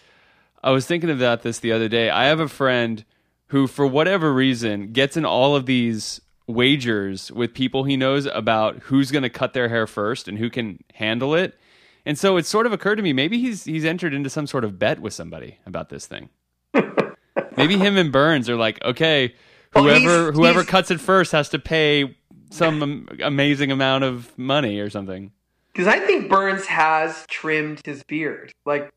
I 0.63 0.71
was 0.71 0.85
thinking 0.85 1.09
about 1.09 1.43
this 1.43 1.59
the 1.59 1.71
other 1.71 1.87
day. 1.87 2.09
I 2.09 2.25
have 2.25 2.39
a 2.39 2.47
friend 2.47 3.05
who, 3.47 3.67
for 3.67 3.85
whatever 3.85 4.33
reason, 4.33 4.91
gets 4.91 5.15
in 5.15 5.25
all 5.25 5.55
of 5.55 5.65
these 5.65 6.19
wagers 6.47 7.31
with 7.31 7.53
people 7.53 7.83
he 7.83 7.97
knows 7.97 8.25
about 8.25 8.79
who's 8.83 9.11
going 9.11 9.23
to 9.23 9.29
cut 9.29 9.53
their 9.53 9.69
hair 9.69 9.85
first 9.85 10.27
and 10.27 10.37
who 10.39 10.49
can 10.49 10.83
handle 10.93 11.35
it. 11.35 11.59
And 12.05 12.17
so 12.17 12.37
it 12.37 12.45
sort 12.45 12.65
of 12.65 12.71
occurred 12.73 12.95
to 12.95 13.01
me 13.03 13.11
maybe 13.13 13.37
he's 13.39 13.65
he's 13.65 13.83
entered 13.85 14.13
into 14.13 14.29
some 14.29 14.47
sort 14.47 14.63
of 14.63 14.79
bet 14.79 14.99
with 14.99 15.13
somebody 15.13 15.57
about 15.65 15.89
this 15.89 16.05
thing. 16.07 16.29
maybe 17.57 17.77
him 17.77 17.97
and 17.97 18.11
Burns 18.11 18.49
are 18.49 18.55
like, 18.55 18.81
okay, 18.83 19.33
Well, 19.75 19.83
whoever 19.83 19.99
he's- 20.25 20.35
whoever 20.35 20.59
he's- 20.61 20.69
cuts 20.69 20.91
it 20.91 21.01
first 21.01 21.31
has 21.33 21.49
to 21.49 21.59
pay 21.59 22.15
some 22.49 23.09
amazing 23.21 23.71
amount 23.71 24.05
of 24.05 24.35
money 24.37 24.79
or 24.79 24.89
something. 24.89 25.31
Because 25.73 25.87
I 25.87 25.99
think 25.99 26.29
Burns 26.29 26.65
has 26.67 27.25
trimmed 27.27 27.81
his 27.85 28.03
beard. 28.03 28.53
Like 28.65 28.91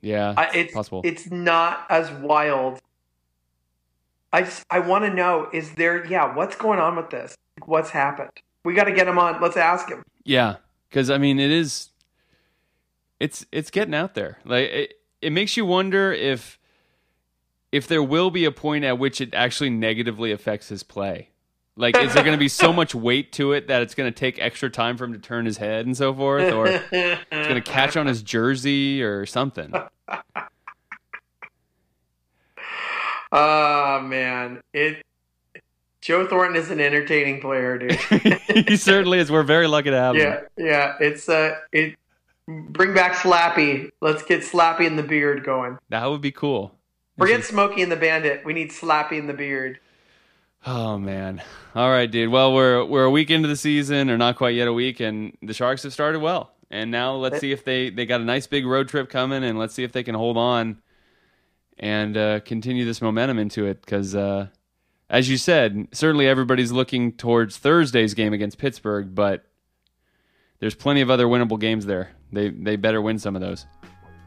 Yeah, 0.00 0.32
I, 0.36 0.50
it's 0.56 0.72
possible. 0.72 1.02
it's 1.04 1.30
not 1.30 1.84
as 1.90 2.10
wild. 2.10 2.80
I 4.32 4.50
I 4.70 4.80
want 4.80 5.04
to 5.04 5.12
know 5.12 5.48
is 5.52 5.72
there 5.72 6.06
yeah 6.06 6.34
what's 6.34 6.56
going 6.56 6.78
on 6.78 6.96
with 6.96 7.10
this? 7.10 7.34
What's 7.64 7.90
happened? 7.90 8.30
We 8.64 8.74
got 8.74 8.84
to 8.84 8.92
get 8.92 9.08
him 9.08 9.18
on. 9.18 9.40
Let's 9.40 9.56
ask 9.56 9.88
him. 9.88 10.02
Yeah, 10.24 10.56
because 10.88 11.10
I 11.10 11.18
mean, 11.18 11.38
it 11.38 11.50
is. 11.50 11.88
It's 13.18 13.44
it's 13.52 13.70
getting 13.70 13.94
out 13.94 14.14
there. 14.14 14.38
Like 14.44 14.68
it, 14.68 14.94
it 15.20 15.32
makes 15.32 15.56
you 15.56 15.66
wonder 15.66 16.12
if 16.12 16.58
if 17.72 17.86
there 17.86 18.02
will 18.02 18.30
be 18.30 18.44
a 18.44 18.50
point 18.50 18.84
at 18.84 18.98
which 18.98 19.20
it 19.20 19.34
actually 19.34 19.70
negatively 19.70 20.32
affects 20.32 20.68
his 20.68 20.82
play. 20.82 21.30
Like, 21.76 21.96
is 21.96 22.12
there 22.12 22.24
going 22.24 22.36
to 22.36 22.38
be 22.38 22.48
so 22.48 22.72
much 22.72 22.94
weight 22.94 23.32
to 23.34 23.52
it 23.52 23.68
that 23.68 23.80
it's 23.80 23.94
going 23.94 24.12
to 24.12 24.18
take 24.18 24.38
extra 24.38 24.68
time 24.68 24.98
for 24.98 25.04
him 25.04 25.12
to 25.14 25.18
turn 25.18 25.46
his 25.46 25.56
head 25.56 25.86
and 25.86 25.96
so 25.96 26.12
forth, 26.12 26.52
or 26.52 26.66
it's 26.66 27.24
going 27.30 27.54
to 27.54 27.62
catch 27.62 27.96
on 27.96 28.06
his 28.06 28.22
jersey 28.22 29.02
or 29.02 29.24
something? 29.24 29.72
Oh 33.32 34.00
man, 34.00 34.60
it. 34.72 35.02
Joe 36.00 36.26
Thornton 36.26 36.56
is 36.56 36.70
an 36.70 36.80
entertaining 36.80 37.40
player, 37.40 37.76
dude. 37.78 37.92
he 38.66 38.76
certainly 38.76 39.18
is. 39.18 39.30
We're 39.30 39.42
very 39.42 39.66
lucky 39.66 39.90
to 39.90 39.96
have 39.96 40.16
him. 40.16 40.22
yeah, 40.22 40.40
yeah. 40.56 40.96
It's 41.00 41.28
uh, 41.28 41.56
it. 41.72 41.96
Bring 42.46 42.94
back 42.94 43.12
Slappy. 43.12 43.90
Let's 44.00 44.22
get 44.24 44.40
Slappy 44.40 44.86
in 44.86 44.96
the 44.96 45.02
beard 45.02 45.44
going. 45.44 45.78
That 45.90 46.06
would 46.06 46.20
be 46.20 46.32
cool. 46.32 46.74
Forget 47.18 47.44
Smokey 47.44 47.82
and 47.82 47.92
the 47.92 47.96
Bandit. 47.96 48.44
We 48.44 48.54
need 48.54 48.70
Slappy 48.70 49.18
in 49.18 49.26
the 49.26 49.34
beard. 49.34 49.78
Oh 50.66 50.98
man. 50.98 51.42
All 51.74 51.90
right, 51.90 52.10
dude. 52.10 52.30
Well, 52.30 52.52
we're 52.54 52.84
we're 52.84 53.04
a 53.04 53.10
week 53.10 53.30
into 53.30 53.46
the 53.46 53.56
season, 53.56 54.10
or 54.10 54.18
not 54.18 54.36
quite 54.36 54.54
yet 54.54 54.68
a 54.68 54.72
week, 54.72 55.00
and 55.00 55.36
the 55.42 55.54
Sharks 55.54 55.84
have 55.84 55.92
started 55.92 56.20
well. 56.20 56.50
And 56.70 56.90
now 56.90 57.14
let's 57.14 57.40
see 57.40 57.52
if 57.52 57.64
they 57.64 57.90
they 57.90 58.06
got 58.06 58.20
a 58.20 58.24
nice 58.24 58.46
big 58.46 58.66
road 58.66 58.88
trip 58.88 59.10
coming, 59.10 59.44
and 59.44 59.58
let's 59.58 59.74
see 59.74 59.84
if 59.84 59.92
they 59.92 60.02
can 60.02 60.14
hold 60.14 60.36
on 60.36 60.78
and 61.80 62.16
uh, 62.16 62.40
continue 62.40 62.84
this 62.84 63.02
momentum 63.02 63.38
into 63.38 63.66
it. 63.66 63.80
Because 63.80 64.14
uh, 64.14 64.48
as 65.08 65.28
you 65.28 65.36
said, 65.36 65.88
certainly 65.92 66.28
everybody's 66.28 66.70
looking 66.70 67.12
towards 67.12 67.56
Thursday's 67.56 68.14
game 68.14 68.32
against 68.32 68.58
Pittsburgh, 68.58 69.12
but 69.14 69.44
there's 70.60 70.74
plenty 70.74 71.00
of 71.00 71.10
other 71.10 71.26
winnable 71.26 71.58
games 71.58 71.86
there. 71.86 72.12
They 72.32 72.50
they 72.50 72.76
better 72.76 73.02
win 73.02 73.18
some 73.18 73.34
of 73.34 73.42
those. 73.42 73.66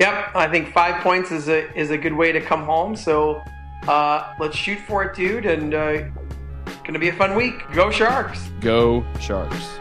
Yep, 0.01 0.35
I 0.35 0.49
think 0.49 0.73
five 0.73 1.01
points 1.01 1.31
is 1.31 1.47
a 1.47 1.71
is 1.79 1.91
a 1.91 1.97
good 1.97 2.13
way 2.13 2.31
to 2.33 2.41
come 2.41 2.65
home. 2.65 2.95
So 2.95 3.41
uh, 3.87 4.33
let's 4.39 4.57
shoot 4.57 4.79
for 4.79 5.03
it, 5.03 5.15
dude. 5.15 5.45
And 5.45 5.73
uh, 5.73 6.03
gonna 6.83 6.99
be 6.99 7.09
a 7.09 7.13
fun 7.13 7.35
week. 7.35 7.63
Go 7.73 7.89
Sharks! 7.91 8.49
Go 8.59 9.05
Sharks! 9.21 9.79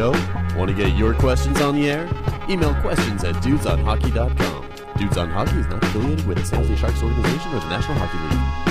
Show? 0.00 0.12
Want 0.56 0.68
to 0.70 0.74
get 0.74 0.96
your 0.96 1.14
questions 1.14 1.60
on 1.60 1.74
the 1.74 1.90
air? 1.90 2.08
Email 2.48 2.74
questions 2.76 3.22
at 3.24 3.34
dudesonhockey.com. 3.36 4.70
Dudes 4.96 5.18
on 5.18 5.30
Hockey 5.30 5.58
is 5.58 5.66
not 5.66 5.82
affiliated 5.84 6.26
with 6.26 6.38
the 6.38 6.44
San 6.44 6.60
Jose 6.60 6.76
Sharks 6.76 7.02
organization 7.02 7.52
or 7.54 7.60
the 7.60 7.68
National 7.68 7.98
Hockey 7.98 8.18
League. 8.18 8.69